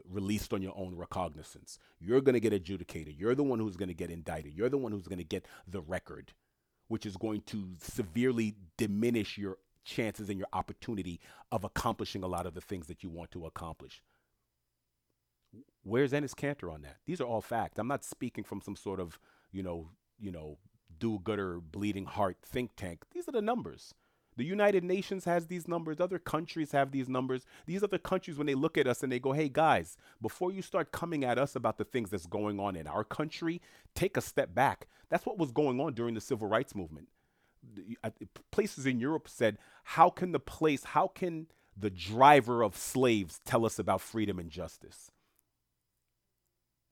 [0.10, 1.80] released on your own recognizance.
[2.00, 3.16] You're going to get adjudicated.
[3.18, 4.54] You're the one who's going to get indicted.
[4.54, 6.34] You're the one who's going to get the record,
[6.90, 11.22] which is going to severely diminish your chances and your opportunity
[11.52, 14.02] of accomplishing a lot of the things that you want to accomplish.
[15.88, 16.98] Where's Enes Kanter on that?
[17.06, 17.80] These are all facts.
[17.80, 19.20] I'm not speaking from some sort of,
[19.52, 20.58] you know, you know,
[21.00, 23.06] do-gooder, bleeding heart think tank.
[23.14, 23.94] These are the numbers.
[24.36, 26.00] The United Nations has these numbers.
[26.00, 27.46] Other countries have these numbers.
[27.66, 30.62] These the countries when they look at us and they go, hey, guys, before you
[30.62, 33.62] start coming at us about the things that's going on in our country,
[33.96, 34.88] take a step back.
[35.10, 37.08] That's what was going on during the civil rights movement.
[38.52, 43.66] Places in Europe said, how can the place, how can the driver of slaves tell
[43.66, 45.12] us about freedom and justice?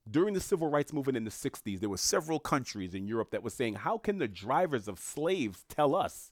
[0.08, 3.42] During the civil rights movement in the 60s, there were several countries in Europe that
[3.42, 6.30] were saying, How can the drivers of slaves tell us?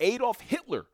[0.00, 0.86] Adolf Hitler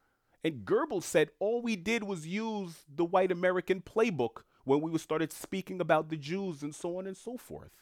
[0.45, 5.33] and Goebbels said, All we did was use the white American playbook when we started
[5.33, 7.73] speaking about the Jews and so on and so forth.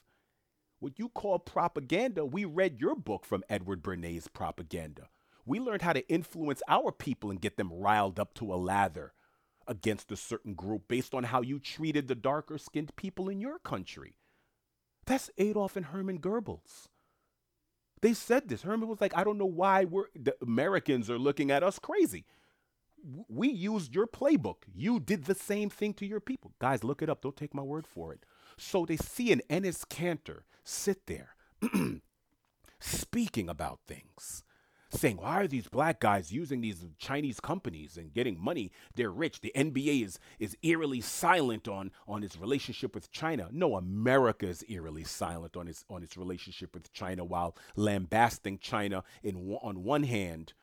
[0.78, 5.08] What you call propaganda, we read your book from Edward Bernays' propaganda.
[5.44, 9.12] We learned how to influence our people and get them riled up to a lather
[9.66, 13.58] against a certain group based on how you treated the darker skinned people in your
[13.58, 14.14] country.
[15.11, 16.86] That's Adolf and Herman Goebbels.
[18.00, 18.62] They said this.
[18.62, 22.26] Herman was like, I don't know why we're the Americans are looking at us crazy.
[23.28, 24.58] We used your playbook.
[24.72, 26.52] You did the same thing to your people.
[26.61, 27.22] Guys, look it up.
[27.22, 28.24] Don't take my word for it.
[28.56, 31.34] So they see an Enes Kanter sit there
[32.78, 34.44] speaking about things
[34.93, 38.72] saying, why are these black guys using these Chinese companies and getting money?
[38.95, 39.41] They're rich.
[39.41, 43.49] The NBA is, is eerily silent on, on its relationship with China.
[43.53, 49.05] No, America is eerily silent on its, on its relationship with China while lambasting China
[49.22, 50.55] in, on one hand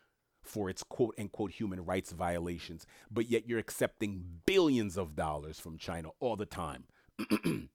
[0.42, 5.78] for its quote unquote human rights violations, but yet you're accepting billions of dollars from
[5.78, 6.86] China all the time.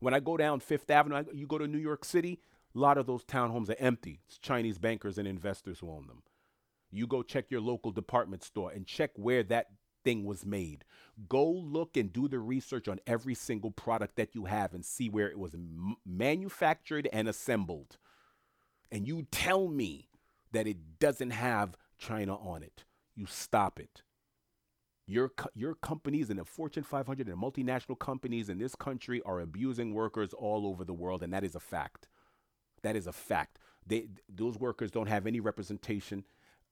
[0.00, 2.40] when I go down Fifth Avenue, you go to New York City,
[2.74, 4.20] a lot of those townhomes are empty.
[4.26, 6.22] It's Chinese bankers and investors who own them.
[6.90, 9.68] You go check your local department store and check where that
[10.04, 10.84] thing was made.
[11.28, 15.08] Go look and do the research on every single product that you have and see
[15.08, 17.98] where it was m- manufactured and assembled.
[18.90, 20.08] And you tell me
[20.52, 22.84] that it doesn't have China on it.
[23.14, 24.02] You stop it.
[25.06, 29.94] Your, your companies and the Fortune 500 and multinational companies in this country are abusing
[29.94, 32.08] workers all over the world, and that is a fact.
[32.82, 33.58] That is a fact.
[33.86, 36.24] They, those workers don't have any representation.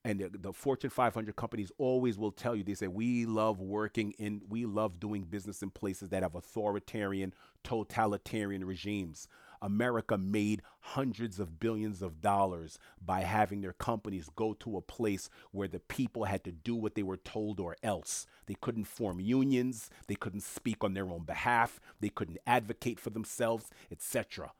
[0.04, 4.12] And the, the, Fortune 500 companies always will tell you, they say, we love working
[4.12, 7.34] in, we love doing business in places that have authoritarian,
[7.64, 9.28] totalitarian regimes.
[9.62, 15.28] America made hundreds of billions of dollars by having their companies go to a place
[15.50, 18.26] where the people had to do what they were told or else.
[18.46, 23.10] They couldn't form unions, they couldn't speak on their own behalf, they couldn't advocate for
[23.10, 24.52] themselves, etc.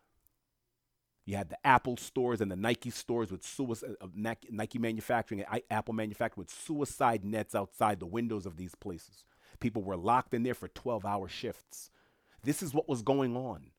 [1.27, 5.63] You had the Apple stores and the Nike stores with suicide, uh, Nike manufacturing and
[5.71, 9.25] Apple manufacturing with suicide nets outside the windows of these places.
[9.61, 11.91] People were locked in there for 12 hour shifts.
[12.43, 13.71] This is what was going on.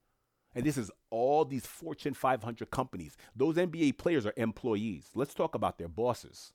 [0.53, 3.15] And this is all these Fortune 500 companies.
[3.35, 5.07] Those NBA players are employees.
[5.15, 6.53] Let's talk about their bosses.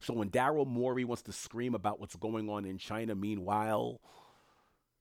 [0.00, 4.00] So when Daryl Morey wants to scream about what's going on in China, meanwhile,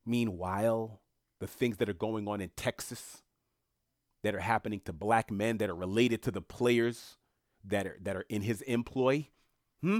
[0.05, 1.01] meanwhile,
[1.39, 3.23] the things that are going on in Texas,
[4.23, 7.17] that are happening to black men that are related to the players
[7.65, 9.27] that are that are in his employ?
[9.81, 9.99] Hmm?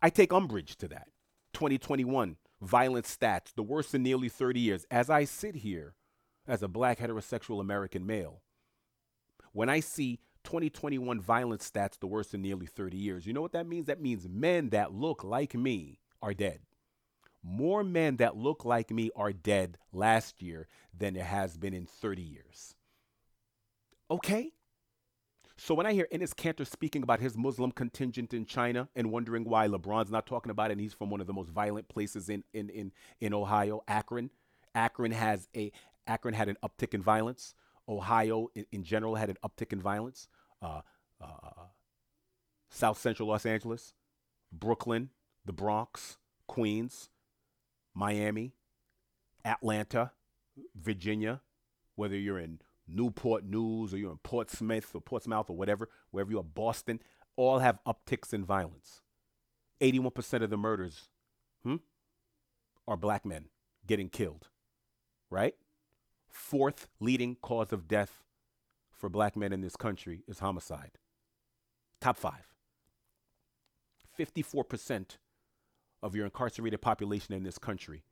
[0.00, 1.08] I take umbrage to that.
[1.54, 4.86] 2021 violent stats, the worst in nearly 30 years.
[4.90, 5.94] As I sit here
[6.46, 8.42] as a black heterosexual American male,
[9.52, 13.52] when I see 2021 violent stats, the worst in nearly 30 years, you know what
[13.52, 13.86] that means?
[13.86, 16.60] That means men that look like me are dead.
[17.42, 21.86] More men that look like me are dead last year than there has been in
[21.86, 22.74] 30 years.
[24.10, 24.52] Okay?
[25.56, 29.44] So when I hear Enes Kanter speaking about his Muslim contingent in China and wondering
[29.44, 32.28] why LeBron's not talking about it, and he's from one of the most violent places
[32.28, 34.30] in, in, in, in Ohio, Akron.
[34.74, 35.72] Akron has a
[36.06, 37.54] Akron had an uptick in violence.
[37.88, 40.28] Ohio in, in general had an uptick in violence.
[40.62, 40.80] Uh,
[41.20, 41.66] uh,
[42.70, 43.94] South Central Los Angeles,
[44.52, 45.10] Brooklyn,
[45.44, 47.10] the Bronx, Queens,
[47.98, 48.54] Miami,
[49.44, 50.12] Atlanta,
[50.76, 51.40] Virginia,
[51.96, 56.38] whether you're in Newport News or you're in Portsmouth or Portsmouth or whatever, wherever you
[56.38, 57.00] are, Boston,
[57.34, 59.02] all have upticks in violence.
[59.80, 61.08] 81% of the murders
[61.64, 61.76] hmm,
[62.86, 63.46] are black men
[63.84, 64.46] getting killed,
[65.28, 65.56] right?
[66.28, 68.22] Fourth leading cause of death
[68.92, 70.98] for black men in this country is homicide.
[72.00, 72.54] Top five.
[74.16, 75.16] 54%
[76.02, 78.02] of your incarcerated population in this country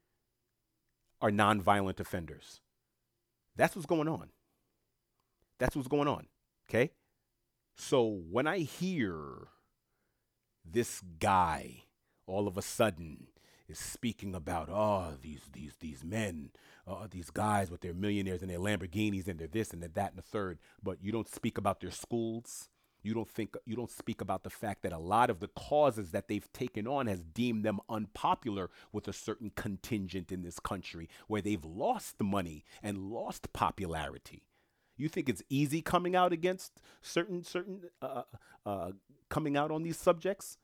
[1.21, 2.61] are nonviolent offenders.
[3.57, 4.31] That's what's going on.
[5.59, 6.27] That's what's going on.
[6.69, 6.91] Okay?
[7.77, 9.49] So when I hear
[10.65, 11.85] this guy
[12.27, 13.29] all of a sudden
[13.69, 16.51] is speaking about oh these these these men
[16.87, 20.11] uh, these guys with their millionaires and their Lamborghinis and their this and their that
[20.11, 22.69] and the third but you don't speak about their schools
[23.07, 26.11] you don't think you don't speak about the fact that a lot of the causes
[26.11, 31.09] that they've taken on has deemed them unpopular with a certain contingent in this country
[31.29, 34.43] where they've lost money and lost popularity
[34.97, 38.23] you think it's easy coming out against certain certain uh,
[38.65, 38.91] uh, uh,
[39.29, 40.59] coming out on these subjects?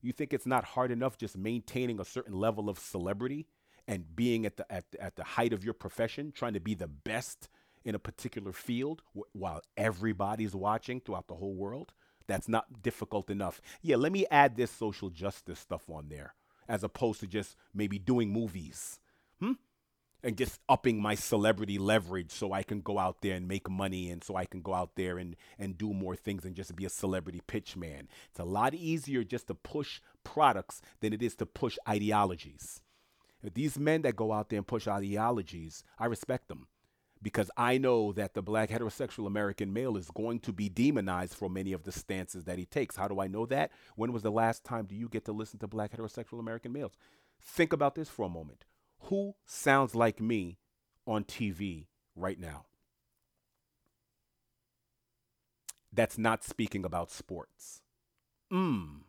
[0.00, 3.48] You think it's not hard enough just maintaining a certain level of celebrity
[3.86, 6.86] and being at the at, at the height of your profession, trying to be the
[6.86, 7.48] best
[7.84, 11.92] in a particular field wh- while everybody's watching throughout the whole world?
[12.26, 13.60] That's not difficult enough.
[13.82, 16.34] Yeah, let me add this social justice stuff on there
[16.68, 19.00] as opposed to just maybe doing movies.
[19.40, 19.52] Hmm?
[20.22, 24.10] and just upping my celebrity leverage so I can go out there and make money
[24.10, 26.84] and so I can go out there and, and do more things and just be
[26.84, 28.08] a celebrity pitch man.
[28.30, 32.82] It's a lot easier just to push products than it is to push ideologies.
[33.54, 36.66] These men that go out there and push ideologies, I respect them
[37.22, 41.48] because I know that the black heterosexual American male is going to be demonized for
[41.48, 42.96] many of the stances that he takes.
[42.96, 43.72] How do I know that?
[43.96, 46.92] When was the last time do you get to listen to black heterosexual American males?
[47.40, 48.64] Think about this for a moment.
[49.02, 50.58] Who sounds like me
[51.06, 52.66] on TV right now?
[55.92, 57.82] That's not speaking about sports.
[58.52, 59.00] Mmm.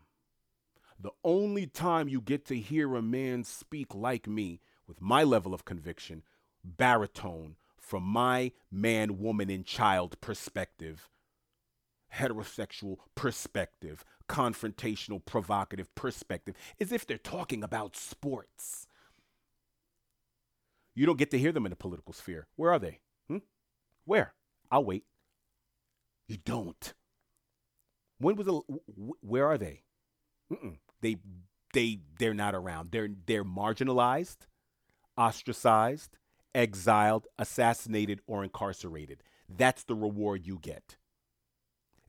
[1.00, 5.54] The only time you get to hear a man speak like me with my level
[5.54, 6.24] of conviction,
[6.64, 7.56] baritone,
[7.90, 11.10] from my man, woman, and child perspective,
[12.14, 18.86] heterosexual perspective, confrontational, provocative perspective, is if they're talking about sports.
[20.94, 22.46] You don't get to hear them in the political sphere.
[22.58, 23.00] Where are they?
[23.28, 23.38] Hmm?
[24.06, 24.36] Where?
[24.70, 25.06] I'll wait.
[26.28, 26.94] You don't.
[28.20, 28.62] When was the?
[29.22, 29.82] Where are they?
[30.54, 30.78] Mm-mm.
[31.02, 31.18] They
[31.74, 32.92] they they're not around.
[32.92, 34.46] They're they're marginalized,
[35.18, 36.19] ostracized,
[36.54, 39.24] exiled, assassinated, or incarcerated.
[39.50, 40.98] That's the reward you get.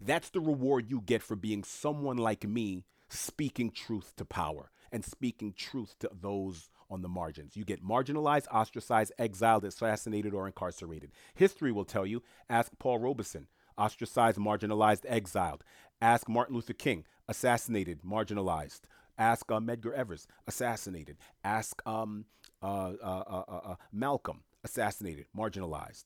[0.00, 5.04] That's the reward you get for being someone like me speaking truth to power and
[5.04, 7.56] speaking truth to those on the margins.
[7.56, 11.12] You get marginalized, ostracized, exiled, assassinated, or incarcerated.
[11.34, 12.22] History will tell you.
[12.48, 13.46] Ask Paul Robeson,
[13.78, 15.62] ostracized, marginalized, exiled.
[16.02, 18.80] Ask Martin Luther King, assassinated, marginalized.
[19.18, 21.18] Ask uh, Medgar Evers, assassinated.
[21.44, 22.24] Ask um,
[22.62, 26.04] uh, uh, uh, uh, uh Malcolm, assassinated, marginalized.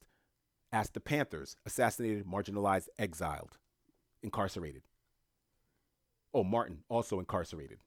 [0.72, 3.58] Ask the Panthers, assassinated, marginalized, exiled,
[4.22, 4.82] incarcerated.
[6.32, 7.78] Oh, Martin, also incarcerated.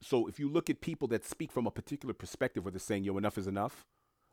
[0.00, 3.04] So if you look at people that speak from a particular perspective where they're saying,
[3.04, 3.84] yo, enough is enough,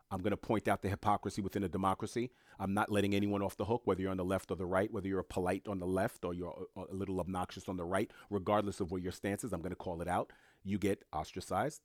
[0.10, 2.32] I'm going to point out the hypocrisy within a democracy.
[2.60, 4.92] I'm not letting anyone off the hook, whether you're on the left or the right,
[4.92, 8.80] whether you're polite on the left or you're a, little obnoxious on the right, regardless
[8.80, 10.32] of where your stance is, I'm going to call it out.
[10.64, 11.82] You get ostracized,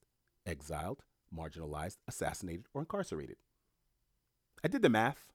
[0.46, 1.02] exiled,
[1.36, 3.36] marginalized, assassinated, or incarcerated.
[4.64, 5.32] I did the math,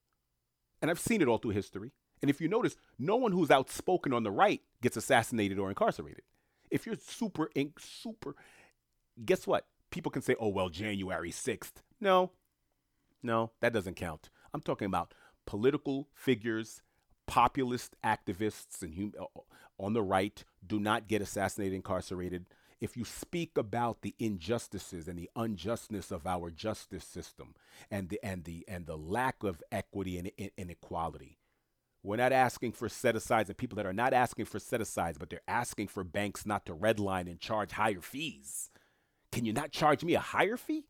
[0.82, 1.92] and I've seen it all through history.
[2.22, 6.24] And if you notice, no one who's outspoken on the right gets assassinated or incarcerated.
[6.72, 8.36] If you're super ink, super,
[9.24, 9.68] guess what?
[9.92, 11.74] People can say, oh, well, January 6th.
[12.00, 12.32] No,
[13.24, 14.30] no, that doesn't count.
[14.54, 15.14] I'm talking about
[15.46, 16.82] political figures,
[17.26, 19.42] populist activists, and hum- uh,
[19.80, 22.46] on the right do not get assassinated, incarcerated.
[22.80, 27.56] If you speak about the injustices and the unjustness of our justice system
[27.90, 31.40] and the and the and the lack of equity and inequality,
[32.04, 35.18] we're not asking for set asides and people that are not asking for set asides,
[35.18, 38.70] but they're asking for banks not to redline and charge higher fees.
[39.32, 40.86] Can you not charge me a higher fee?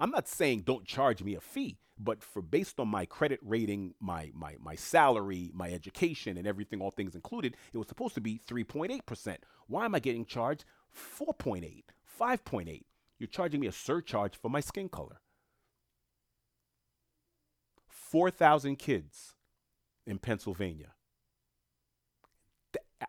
[0.00, 3.94] I'm not saying don't charge me a fee, but for based on my credit rating,
[4.00, 8.20] my my my salary, my education, and everything, all things included, it was supposed to
[8.20, 9.36] be 3.8%.
[9.68, 11.84] Why am I getting charged 4.8,
[12.20, 12.82] 5.8?
[13.18, 15.20] You're charging me a surcharge for my skin color.
[17.88, 19.34] 4,000 kids
[20.06, 20.92] in Pennsylvania.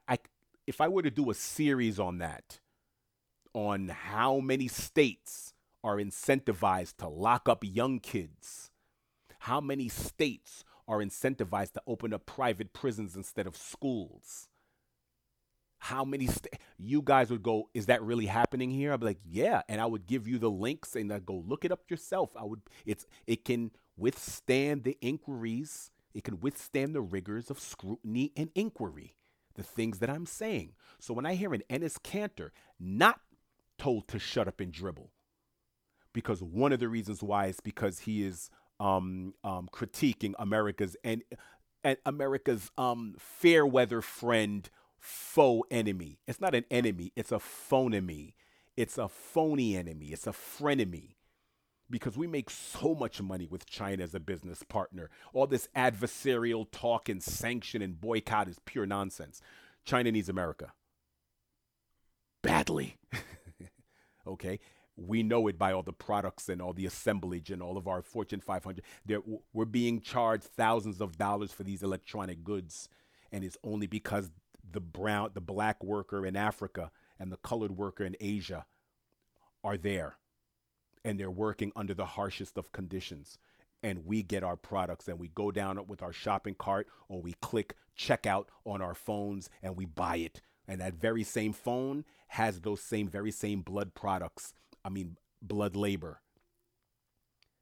[0.07, 0.17] I,
[0.67, 2.59] if I were to do a series on that,
[3.53, 8.71] on how many states are incentivized to lock up young kids,
[9.39, 14.49] how many states are incentivized to open up private prisons instead of schools,
[15.85, 18.91] how many st- you guys would go is that really happening here?
[18.91, 19.61] I'd be like yeah.
[19.69, 22.31] And i would give you the links and i'd go look it up yourself.
[22.35, 28.31] I would it's it can withstand the inquiries it can withstand the rigors of scrutiny
[28.35, 29.15] and inquiry
[29.53, 30.73] the things that i'm saying.
[30.99, 33.19] So when i hear an Enes Kanter not
[33.77, 35.11] told to shut up and dribble
[36.13, 41.21] because one of the reasons why is because he is um, um, critiquing america's and,
[41.83, 44.69] and america's um, fair weather friend
[45.05, 46.19] faux enemy.
[46.27, 48.33] It's not an enemy, it's a phonemy.
[48.77, 50.07] It's a phony enemy.
[50.07, 51.15] It's a frenemy.
[51.89, 55.09] Because we make so much money with China as a business partner.
[55.33, 59.41] All this adversarial talk and sanction and boycott is pure nonsense.
[59.85, 60.73] China needs America.
[62.41, 62.97] Badly.
[64.27, 64.59] okay?
[64.97, 68.01] We know it by all the products and all the assemblage and all of our
[68.01, 68.83] Fortune 500.
[69.05, 69.21] They're,
[69.53, 72.89] we're being charged thousands of dollars for these electronic goods.
[73.31, 74.31] And it's only because
[74.71, 78.65] the brown, the black worker in Africa and the colored worker in Asia
[79.63, 80.17] are there.
[81.03, 83.37] And they're working under the harshest of conditions.
[83.83, 87.35] And we get our products and we go down with our shopping cart or we
[87.41, 90.41] click checkout on our phones and we buy it.
[90.67, 94.53] And that very same phone has those same, very same blood products.
[94.83, 96.21] I mean, blood labor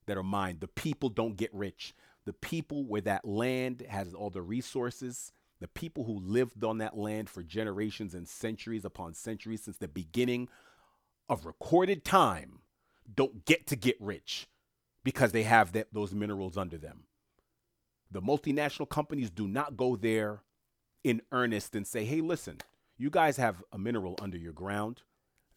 [0.05, 0.57] that are mine.
[0.59, 1.93] The people don't get rich.
[2.25, 6.97] The people where that land has all the resources the people who lived on that
[6.97, 10.49] land for generations and centuries upon centuries since the beginning
[11.29, 12.59] of recorded time
[13.13, 14.47] don't get to get rich
[15.03, 17.03] because they have that, those minerals under them.
[18.11, 20.41] The multinational companies do not go there
[21.03, 22.59] in earnest and say, hey, listen,
[22.97, 25.01] you guys have a mineral under your ground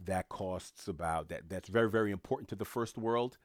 [0.00, 3.38] that costs about that that's very very important to the first world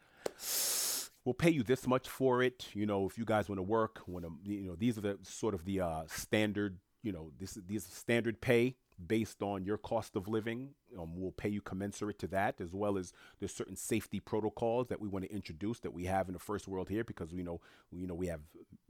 [1.26, 2.68] we'll pay you this much for it.
[2.74, 5.20] You know, if you guys want to work, want to, you know, these are the
[5.24, 8.76] sort of the uh, standard, you know, this these standard pay
[9.08, 10.70] based on your cost of living.
[11.00, 15.02] Um, we'll pay you commensurate to that, as well as there's certain safety protocols that
[15.02, 17.62] we want to introduce that we have in the first world here, because we know,
[17.92, 18.42] you know, we have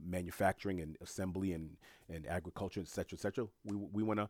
[0.03, 1.77] manufacturing and assembly and
[2.09, 3.47] and agriculture, et cetera, et cetera.
[3.63, 4.29] We we want to.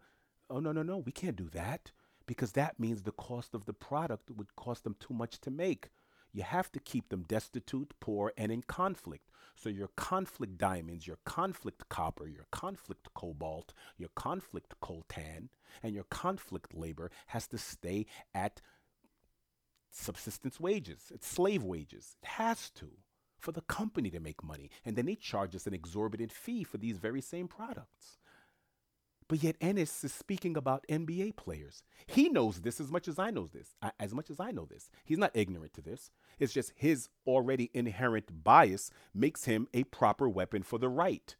[0.49, 1.91] Oh no no no, we can't do that
[2.28, 5.89] because that means the cost of the product would cost them too much to make
[6.34, 9.30] you have to keep them destitute, poor, and in conflict.
[9.56, 15.50] So your conflict diamonds, your conflict copper, your conflict cobalt, your conflict coltan,
[15.84, 18.62] and your conflict labor has to stay at
[19.92, 21.12] subsistence wages.
[21.14, 22.16] It's slave wages.
[22.24, 22.92] It has to
[23.38, 24.70] for the company to make money.
[24.86, 28.20] And then they charge us an exorbitant fee for these very same products.
[29.32, 31.84] But yet Enes is speaking about NBA players.
[32.06, 34.90] He knows this as much as I know this, as much as I know this.
[35.06, 36.12] He's not ignorant to this.
[36.38, 41.34] It's just his already inherent bias makes him a proper weapon for the right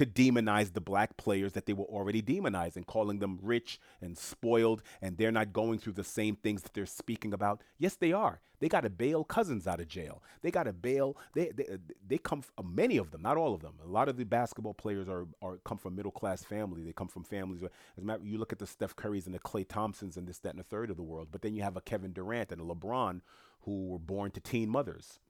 [0.00, 4.82] to demonize the black players that they were already demonizing, calling them rich and spoiled,
[5.02, 7.60] and they're not going through the same things that they're speaking about.
[7.78, 8.40] Yes, they are.
[8.60, 10.22] They got to bail Cousins out of jail.
[10.40, 11.18] They got to bail.
[11.34, 11.76] They, they
[12.06, 13.74] they come from, many of them, not all of them.
[13.84, 16.86] A lot of the basketball players are are come from middle class families.
[16.86, 17.60] They come from families.
[17.60, 20.26] Where, as a matter, you look at the Steph Currys and the Klay Thompsons and
[20.26, 21.28] this, that, and the third of the world.
[21.30, 23.20] But then you have a Kevin Durant and a LeBron
[23.64, 25.20] who were born to teen mothers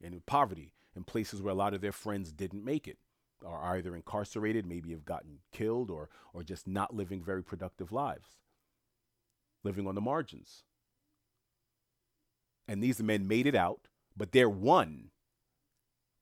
[0.00, 2.98] in poverty in places where a lot of their friends didn't make it
[3.44, 8.36] are either incarcerated, maybe have gotten killed, or, or just not living very productive lives,
[9.64, 10.64] living on the margins.
[12.68, 15.10] And these men made it out, but they're one.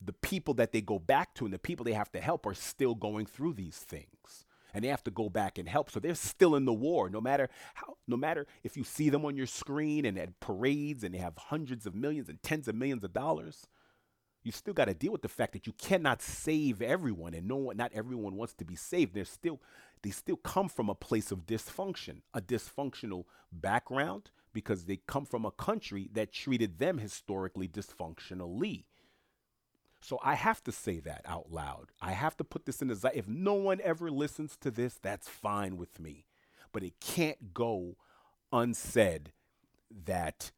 [0.01, 2.55] The people that they go back to and the people they have to help are
[2.55, 4.47] still going through these things.
[4.73, 5.91] And they have to go back and help.
[5.91, 9.25] So they're still in the war, no matter how, no matter if you see them
[9.25, 12.75] on your screen and at parades and they have hundreds of millions and tens of
[12.75, 13.67] millions of dollars
[14.49, 17.57] you still got to deal with the fact that you cannot save everyone and no
[17.57, 19.13] one not everyone wants to be saved.
[19.15, 19.61] They're still
[20.03, 25.45] they still come from a place of dysfunction a dysfunctional background because they come from
[25.45, 28.85] a country that treated them historically dysfunctionally.
[30.01, 31.89] So i have to say that out loud.
[32.01, 35.29] I have to put this in the if no one ever listens to this that's
[35.29, 36.25] fine with me.
[36.73, 37.97] But it can't go
[38.51, 39.33] unsaid
[40.07, 40.53] that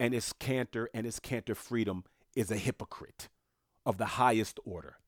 [0.00, 2.02] and it's Kanter and it's Kanter Freedom
[2.34, 3.28] is a hypocrite
[3.84, 4.98] of the highest order.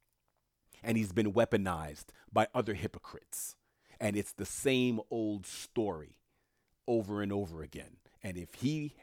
[0.82, 3.56] And he's been weaponized by other hypocrites.
[4.00, 6.16] And it's the same old story
[6.88, 7.98] over and over again.
[8.22, 8.94] And if he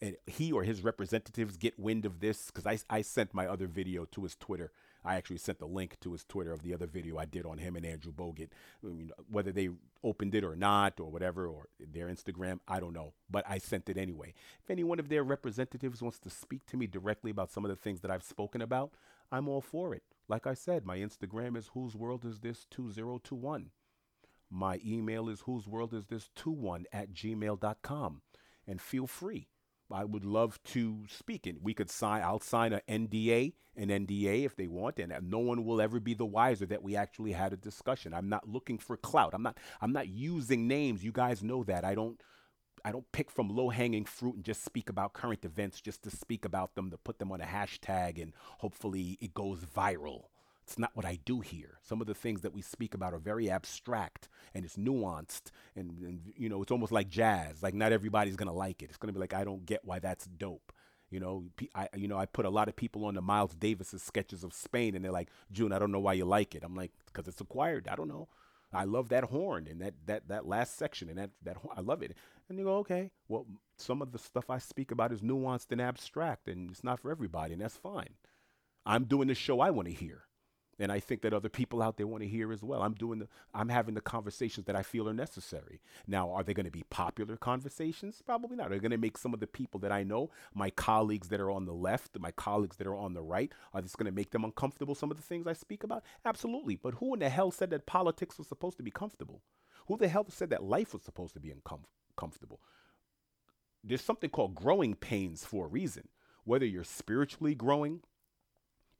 [0.00, 3.66] and he or his representatives get wind of this, because I, I sent my other
[3.66, 4.72] video to his Twitter
[5.04, 7.58] I actually sent the link to his Twitter of the other video I did on
[7.58, 8.48] him and Andrew Bogut.
[8.84, 9.68] Um, whether they
[10.02, 13.12] opened it or not, or whatever, or their Instagram, I don't know.
[13.30, 14.34] But I sent it anyway.
[14.62, 17.68] If any one of their representatives wants to speak to me directly about some of
[17.68, 18.92] the things that I've spoken about,
[19.30, 20.02] I'm all for it.
[20.28, 23.70] Like I said, my Instagram is whose world is this 2021.
[24.50, 28.22] My email is whose world is this 21 at gmail.com.
[28.66, 29.48] And feel free
[29.94, 32.22] I would love to speak, and we could sign.
[32.22, 36.00] I'll sign an NDA, an NDA if they want, and uh, no one will ever
[36.00, 38.12] be the wiser that we actually had a discussion.
[38.12, 39.34] I'm not looking for clout.
[39.34, 39.58] I'm not.
[39.80, 41.04] I'm not using names.
[41.04, 41.84] You guys know that.
[41.84, 42.20] I don't.
[42.84, 46.10] I don't pick from low hanging fruit and just speak about current events just to
[46.10, 50.24] speak about them to put them on a hashtag and hopefully it goes viral.
[50.66, 51.78] It's not what I do here.
[51.82, 55.98] Some of the things that we speak about are very abstract and it's nuanced and,
[55.98, 57.62] and you know, it's almost like jazz.
[57.62, 58.86] Like not everybody's going to like it.
[58.86, 60.72] It's going to be like I don't get why that's dope.
[61.10, 61.44] You know,
[61.74, 64.52] I you know I put a lot of people on the Miles Davis's sketches of
[64.52, 66.64] Spain, and they're like, June, I don't know why you like it.
[66.64, 67.86] I'm like, because it's acquired.
[67.86, 68.28] I don't know.
[68.72, 72.02] I love that horn and that that that last section and that that I love
[72.02, 72.16] it.
[72.48, 73.46] And you go, okay, well,
[73.78, 77.10] some of the stuff I speak about is nuanced and abstract, and it's not for
[77.10, 78.14] everybody, and that's fine.
[78.84, 80.24] I'm doing the show I want to hear
[80.78, 82.82] and I think that other people out there want to hear as well.
[82.82, 85.80] I'm doing the I'm having the conversations that I feel are necessary.
[86.06, 88.22] Now, are they going to be popular conversations?
[88.24, 88.66] Probably not.
[88.66, 91.40] Are they going to make some of the people that I know, my colleagues that
[91.40, 94.12] are on the left, my colleagues that are on the right, are this going to
[94.12, 96.02] make them uncomfortable some of the things I speak about?
[96.24, 96.76] Absolutely.
[96.76, 99.42] But who in the hell said that politics was supposed to be comfortable?
[99.86, 102.60] Who the hell said that life was supposed to be uncomfortable?
[103.82, 106.08] There's something called growing pains for a reason.
[106.44, 108.00] Whether you're spiritually growing,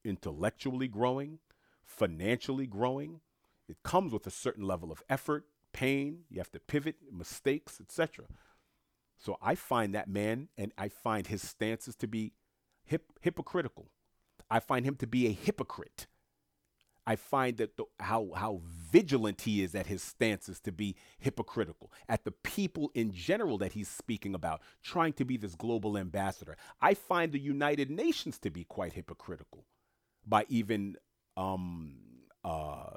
[0.05, 1.39] intellectually growing,
[1.85, 3.21] financially growing,
[3.69, 8.27] it comes with a certain level of effort, pain, you have to pivot, mistakes, etc.
[9.19, 12.33] So I find that man and I find his stances to be
[12.85, 13.91] hip, hypocritical.
[14.51, 16.07] I find him to be a hypocrite.
[17.07, 21.93] I find that the, how how vigilant he is at his stances to be hypocritical
[22.09, 26.57] at the people in general that he's speaking about, trying to be this global ambassador.
[26.81, 29.67] I find the United Nations to be quite hypocritical
[30.27, 30.97] by even
[31.37, 31.97] um,
[32.45, 32.97] uh,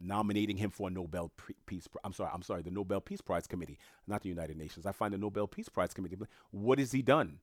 [0.00, 1.32] nominating him for a Nobel
[1.66, 1.88] Peace.
[2.04, 4.86] I'm sorry, I'm sorry, the Nobel Peace Prize Committee, not the United Nations.
[4.86, 6.16] I find the Nobel Peace Prize Committee.
[6.50, 7.38] What has he done?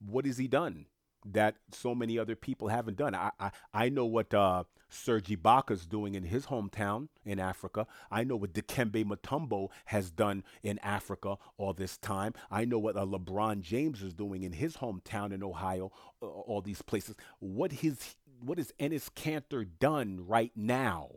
[0.00, 0.86] What has he done
[1.24, 3.14] that so many other people haven't done?
[3.14, 7.86] I I, I know what uh, Serge Ibaka's doing in his hometown in Africa.
[8.10, 12.34] I know what Dikembe Mutombo has done in Africa all this time.
[12.50, 16.60] I know what uh, LeBron James is doing in his hometown in Ohio, uh, all
[16.60, 17.16] these places.
[17.40, 21.10] What his what has Enes Kanter done right now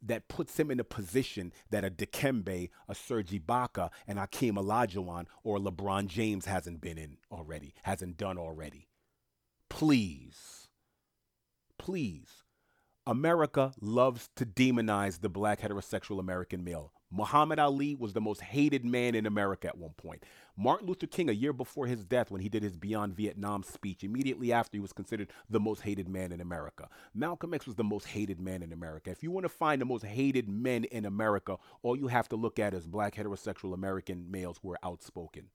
[0.00, 5.26] that puts him in a position that a Dikembe, a Serge Ibaka, and Hakeem Olajuwon
[5.44, 8.88] or LeBron James hasn't been in already, hasn't done already?
[9.82, 10.68] Please,
[11.76, 12.44] please
[13.04, 16.92] America loves to demonize the black heterosexual American male.
[17.10, 20.22] Muhammad Ali was the most hated man in America at one point.
[20.56, 24.04] Martin Luther King, a year before his death, when he did his Beyond Vietnam speech,
[24.04, 26.88] immediately after he was considered the most hated man in America.
[27.12, 29.10] Malcolm X was the most hated man in America.
[29.10, 32.36] If you want to find the most hated men in America, all you have to
[32.36, 35.48] look at is black heterosexual American males who are outspoken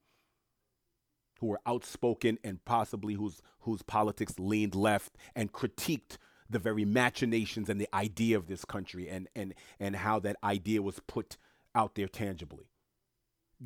[1.38, 6.18] who were outspoken and possibly whose whose politics leaned left and critiqued
[6.50, 10.80] the very machinations and the idea of this country and, and, and how that idea
[10.80, 11.36] was put
[11.74, 12.70] out there tangibly.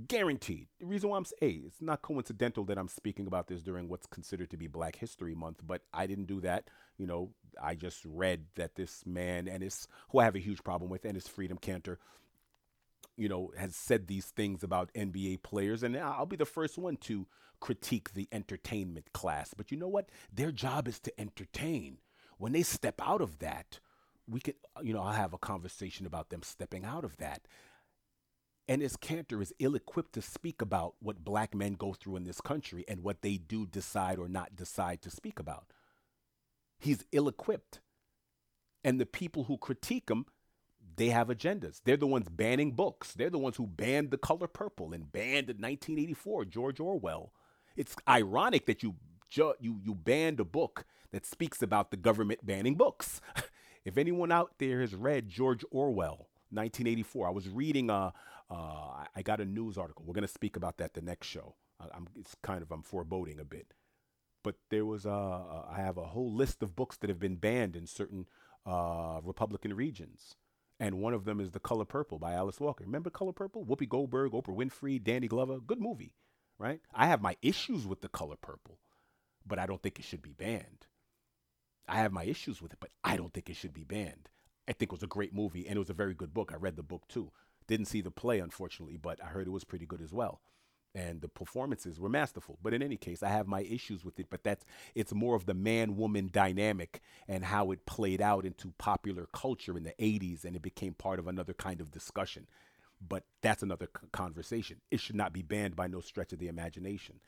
[0.09, 0.69] Guaranteed.
[0.81, 4.07] The reason why I'm saying it's not coincidental that I'm speaking about this during what's
[4.07, 6.69] considered to be Black History Month, but I didn't do that.
[6.97, 7.31] You know,
[7.63, 11.05] I just read that this man and his who I have a huge problem with
[11.05, 11.99] and his Freedom Kanter,
[13.17, 16.97] you know, has said these things about NBA players, and I'll be the first one
[16.99, 17.27] to
[17.61, 19.55] critique the entertainment class.
[19.55, 20.11] But you know what?
[20.33, 21.99] Their job is to entertain
[22.43, 23.79] when they step out of that,
[24.29, 27.47] we could, you know, I'll have a conversation about them stepping out of that.
[28.69, 32.41] Enes Kanter is ill equipped to speak about what black men go through in this
[32.41, 35.67] country and what they do decide or not decide to speak about.
[36.81, 37.81] He's ill equipped.
[38.83, 40.27] And the people who critique him,
[40.97, 41.81] they have agendas.
[41.85, 43.13] They're the ones banning books.
[43.13, 47.33] They're the ones who banned The Color Purple and banned 1984, George Orwell.
[47.77, 48.97] It's ironic that you
[49.31, 53.21] ju- you you banned a book that speaks about the government banning books.
[53.85, 57.29] if anyone out there has read George Orwell, 1984.
[57.29, 58.13] I was reading a,
[58.51, 60.05] uh, I got a news article.
[60.07, 61.57] We're going to speak about that the next show.
[61.81, 63.75] I, am it's kind of, I'm foreboding a bit.
[64.43, 65.11] But there was, a,
[65.71, 68.27] I have a whole list of books that have been banned in certain
[68.67, 70.35] uh, Republican regions.
[70.83, 72.83] And one of them is The Color Purple by Alice Walker.
[72.83, 73.65] Remember Color Purple?
[73.65, 75.61] Whoopi Goldberg, Oprah Winfrey, Danny Glover.
[75.61, 76.13] Good movie,
[76.59, 76.81] right?
[76.93, 78.81] I have my issues with The Color Purple,
[79.47, 80.89] but I don't think it should be banned.
[81.87, 84.29] I have my issues with it, but I don't think it should be banned.
[84.67, 86.51] I think it was a great movie and it was a very good book.
[86.53, 87.31] I read the book too.
[87.69, 90.41] Didn't see the play, unfortunately, but I heard it was pretty good as well.
[90.95, 92.59] And the performances were masterful.
[92.63, 94.27] But in any case, I have my issues with it.
[94.29, 94.65] But that's
[94.95, 99.77] it's more of the man woman dynamic and how it played out into popular culture
[99.77, 102.47] in the 80s and it became part of another kind of discussion.
[103.01, 104.81] But that's another conversation.
[104.91, 107.21] It should not be banned by no stretch of the imagination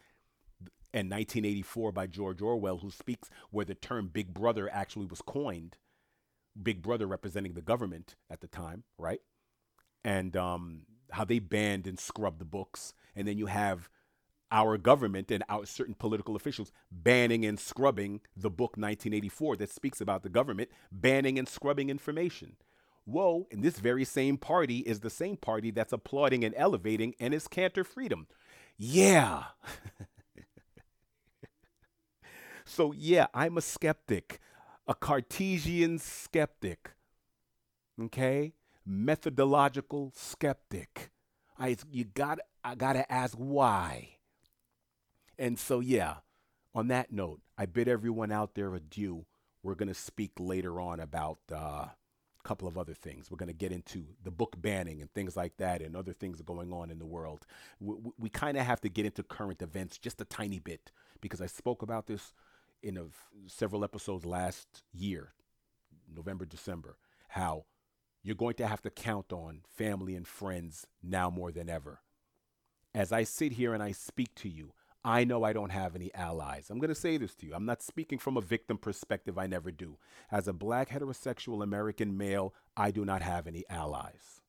[0.95, 5.77] and 1984 by George Orwell, who speaks where the term Big Brother actually was coined.
[6.61, 9.21] Big Brother representing the government at the time, right?
[10.05, 10.83] And um,
[11.13, 12.95] how they banned and scrubbed the books.
[13.17, 13.89] And then you have
[14.51, 20.01] our government and our certain political officials banning and scrubbing the book 1984 that speaks
[20.01, 22.57] about the government banning and scrubbing information.
[23.05, 27.49] Whoa, and this very same party is the same party that's applauding and elevating Enes
[27.49, 28.27] Kanter Freedom.
[28.79, 29.45] Yeah.
[32.65, 34.41] So, yeah, I'm a skeptic,
[34.87, 36.95] a Cartesian skeptic.
[38.01, 38.55] Okay?
[38.87, 41.11] Methodological skeptic.
[41.59, 44.17] I you got I got to ask why.
[45.39, 46.17] And so yeah,
[46.75, 49.25] on that note, I bid everyone out there adieu.
[49.63, 51.95] We're to speak later on about uh, a
[52.43, 53.31] couple of other things.
[53.31, 56.73] We're to get into the book banning and things like that and other things going
[56.73, 57.47] on in the world.
[57.81, 60.91] We, we, we kind of have to get into current events just a tiny bit
[61.21, 62.35] because I spoke about this
[62.83, 63.05] in a,
[63.47, 65.33] several episodes last year,
[66.15, 67.65] November, December, how
[68.25, 72.01] you're going to have to count on family and friends now more than ever.
[72.95, 74.73] As I sit here and I speak to you,
[75.05, 76.71] I know I don't have any allies.
[76.71, 77.55] I'm going to say this to you.
[77.55, 79.37] I'm not speaking from a victim perspective.
[79.37, 79.99] I never do.
[80.33, 84.41] As a black heterosexual American male, I do not have any allies.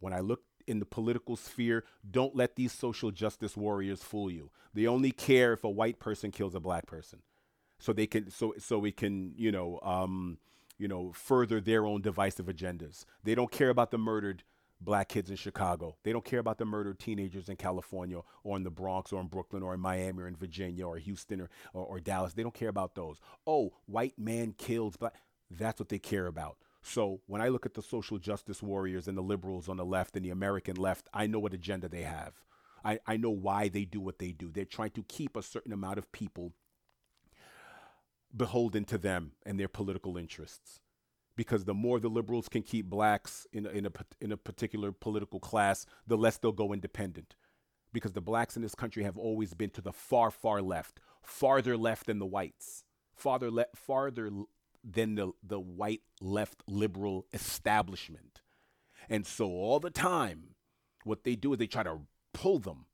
[0.00, 4.50] When I look in the political sphere, don't let these social justice warriors fool you.
[4.74, 7.22] They only care if a white person kills a black person,
[7.78, 10.38] so they can so so we can you know um,
[10.78, 13.04] you know further their own divisive agendas.
[13.24, 14.42] They don't care about the murdered
[14.80, 15.96] black kids in Chicago.
[16.02, 19.26] They don't care about the murdered teenagers in California or in the Bronx or in
[19.26, 22.34] Brooklyn or in Miami or in Virginia or Houston or, or, or Dallas.
[22.34, 23.18] They don't care about those.
[23.46, 25.14] Oh, white man kills black.
[25.50, 26.58] That's what they care about.
[26.82, 30.14] So when I look at the social justice warriors and the liberals on the left
[30.14, 32.34] and the American left, I know what agenda they have.
[32.84, 34.50] I, I know why they do what they do.
[34.52, 36.52] They're trying to keep a certain amount of people
[38.34, 40.80] beholden to them and their political interests.
[41.36, 44.90] Because the more the liberals can keep blacks in a, in a, in a particular
[44.90, 47.36] political class, the less they'll go independent.
[47.92, 51.76] Because the blacks in this country have always been to the far, far left, farther
[51.76, 54.30] left than the whites, farther, le- farther
[54.82, 58.40] than the, the white left liberal establishment.
[59.08, 60.54] And so all the time,
[61.04, 62.00] what they do is they try to
[62.32, 62.85] pull them.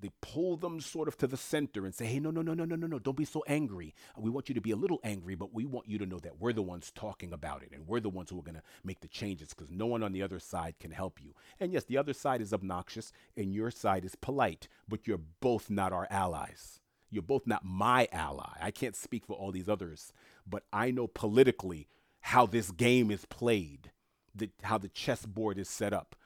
[0.00, 2.64] They pull them sort of to the center and say, hey, no, no, no, no,
[2.64, 3.94] no, no, no, don't be so angry.
[4.16, 6.38] We want you to be a little angry, but we want you to know that
[6.38, 9.00] we're the ones talking about it and we're the ones who are going to make
[9.00, 11.34] the changes because no one on the other side can help you.
[11.58, 15.68] And yes, the other side is obnoxious and your side is polite, but you're both
[15.68, 16.80] not our allies.
[17.10, 18.52] You're both not my ally.
[18.60, 20.12] I can't speak for all these others
[20.48, 21.88] but I know politically
[22.20, 23.92] how this game is played,
[24.34, 26.16] the, how the chessboard is set up.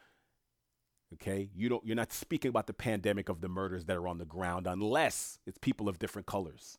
[1.15, 1.85] Okay, you don't.
[1.85, 5.39] You're not speaking about the pandemic of the murders that are on the ground unless
[5.47, 6.79] it's people of different colors,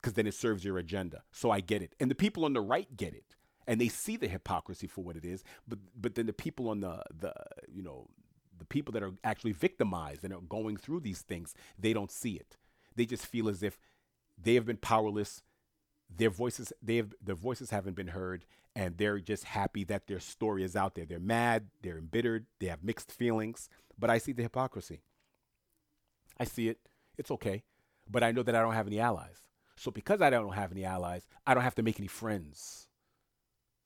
[0.00, 1.22] because then it serves your agenda.
[1.32, 3.36] So I get it, and the people on the right get it,
[3.66, 5.44] and they see the hypocrisy for what it is.
[5.66, 7.32] But but then the people on the the
[7.72, 8.08] you know
[8.58, 12.32] the people that are actually victimized and are going through these things, they don't see
[12.32, 12.56] it.
[12.96, 13.78] They just feel as if
[14.36, 15.42] they have been powerless
[16.14, 18.44] their voices they have their voices haven't been heard
[18.76, 22.66] and they're just happy that their story is out there they're mad they're embittered they
[22.66, 23.68] have mixed feelings
[23.98, 25.02] but i see the hypocrisy
[26.38, 26.78] i see it
[27.16, 27.62] it's okay
[28.10, 29.42] but i know that i don't have any allies
[29.76, 32.88] so because i don't have any allies i don't have to make any friends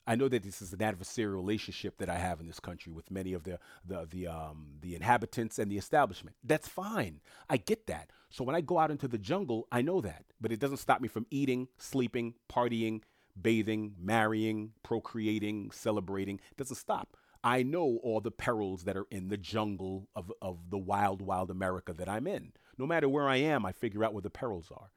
[0.07, 3.11] I know that this is an adversarial relationship that I have in this country with
[3.11, 6.35] many of the the the um the inhabitants and the establishment.
[6.43, 7.21] That's fine.
[7.47, 8.09] I get that.
[8.31, 10.25] So when I go out into the jungle, I know that.
[10.41, 13.01] But it doesn't stop me from eating, sleeping, partying,
[13.41, 16.39] bathing, marrying, procreating, celebrating.
[16.51, 17.15] It doesn't stop.
[17.43, 21.49] I know all the perils that are in the jungle of, of the wild, wild
[21.49, 22.51] America that I'm in.
[22.77, 24.91] No matter where I am, I figure out where the perils are.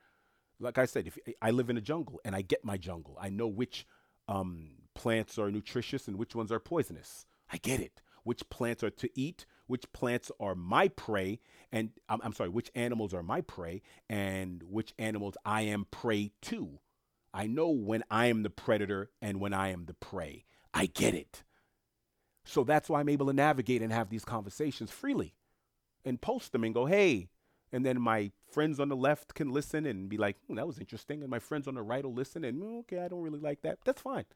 [0.58, 3.28] Like I said, if I live in a jungle and I get my jungle, I
[3.28, 3.86] know which
[4.28, 7.26] um, plants are nutritious and which ones are poisonous.
[7.52, 8.02] I get it.
[8.24, 11.40] Which plants are to eat, which plants are my prey,
[11.72, 16.30] and I'm, I'm sorry, which animals are my prey, and which animals I am prey
[16.42, 16.78] to.
[17.34, 20.44] I know when I am the predator and when I am the prey.
[20.74, 21.44] I get it.
[22.44, 25.34] So that's why I'm able to navigate and have these conversations freely
[26.04, 27.28] and post them and go, hey.
[27.74, 30.78] And then my friends on the left can listen and be like, hmm, that was
[30.78, 31.22] interesting.
[31.22, 33.62] And my friends on the right will listen and, mm, okay, I don't really like
[33.62, 33.78] that.
[33.84, 34.26] That's fine.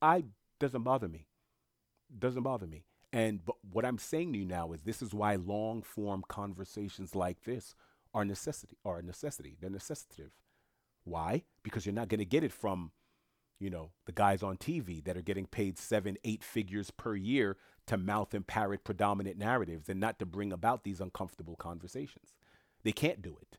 [0.00, 0.24] I
[0.60, 1.26] doesn't bother me.
[2.16, 2.84] Doesn't bother me.
[3.12, 7.14] And but what I'm saying to you now is this is why long form conversations
[7.14, 7.74] like this
[8.14, 9.56] are necessity are a necessity.
[9.60, 10.32] They're necessitative.
[11.06, 11.44] Why?
[11.62, 12.90] Because you're not going to get it from
[13.58, 17.56] you know, the guys on TV that are getting paid seven, eight figures per year
[17.86, 22.34] to mouth and parrot predominant narratives and not to bring about these uncomfortable conversations.
[22.82, 23.58] They can't do it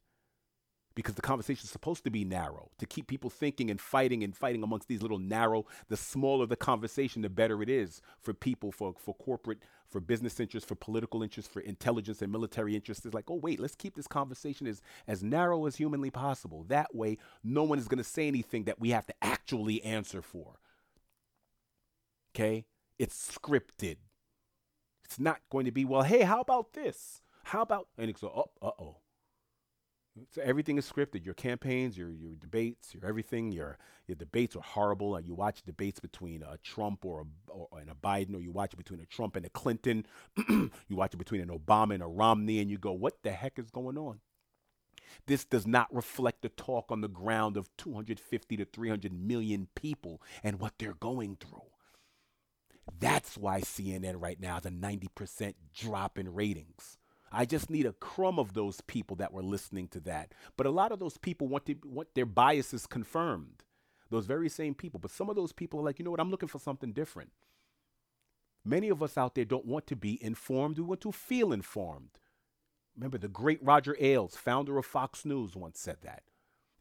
[0.98, 4.36] because the conversation is supposed to be narrow to keep people thinking and fighting and
[4.36, 8.72] fighting amongst these little narrow the smaller the conversation the better it is for people
[8.72, 13.06] for for corporate for business interests for political interests for intelligence and military interests.
[13.06, 16.65] It's like oh wait let's keep this conversation as as narrow as humanly possible.
[16.68, 20.24] That way no one is going to say anything that we have to actually answer
[20.24, 20.56] for.
[22.36, 22.65] Okay?
[22.98, 23.98] It's scripted.
[25.06, 27.22] It's not going to be well hey how about this?
[27.44, 28.98] How about and it's oh uh-oh
[30.31, 31.26] so everything is scripted.
[31.26, 33.52] Your campaigns, your your debates, your everything.
[33.52, 33.77] Your
[34.07, 35.15] your debates are horrible.
[35.15, 38.52] And you watch debates between a Trump or a or, and a Biden, or you
[38.52, 40.06] watch it between a Trump and a Clinton.
[40.49, 43.60] you watch it between an Obama and a Romney, and you go, "What the heck
[43.60, 44.19] is going on?"
[45.26, 50.22] This does not reflect the talk on the ground of 250 to 300 million people
[50.44, 51.72] and what they're going through.
[52.99, 56.98] That's why CNN right now has a 90% drop in ratings
[57.32, 60.34] I just need a crumb of those people that were listening to that.
[60.56, 63.64] But a lot of those people want to want their biases confirmed.
[64.10, 64.99] Those very same people.
[64.99, 67.32] But some of those people are like, you know what, I'm looking for something different.
[68.64, 72.20] Many of us out there don't want to be informed, we want to feel informed.
[72.98, 76.24] Remember, the great Roger Ailes, founder of Fox News, once said that.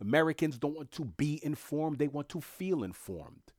[0.01, 3.52] Americans don't want to be informed, they want to feel informed.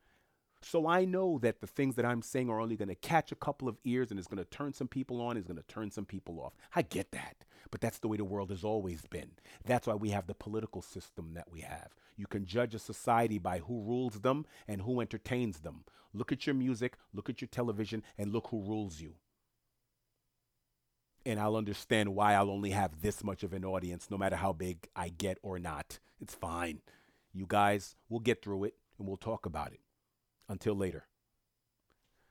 [0.69, 3.35] So I know that the things that I'm saying are only going to catch a
[3.35, 5.91] couple of ears and it's going to turn some people on, it's going to turn
[5.91, 6.53] some people off.
[6.75, 7.45] I get that.
[7.71, 9.31] But that's the way the world has always been.
[9.65, 11.95] That's why we have the political system that we have.
[12.17, 15.85] You can judge a society by who rules them and who entertains them.
[16.13, 19.15] Look at your music, look at your television, and look who rules you.
[21.25, 24.51] And I'll understand why I'll only have this much of an audience, no matter how
[24.51, 25.99] big I get or not.
[26.19, 26.81] It's fine.
[27.33, 29.79] You guys, we'll get through it and we'll talk about it.
[30.49, 31.07] Until later.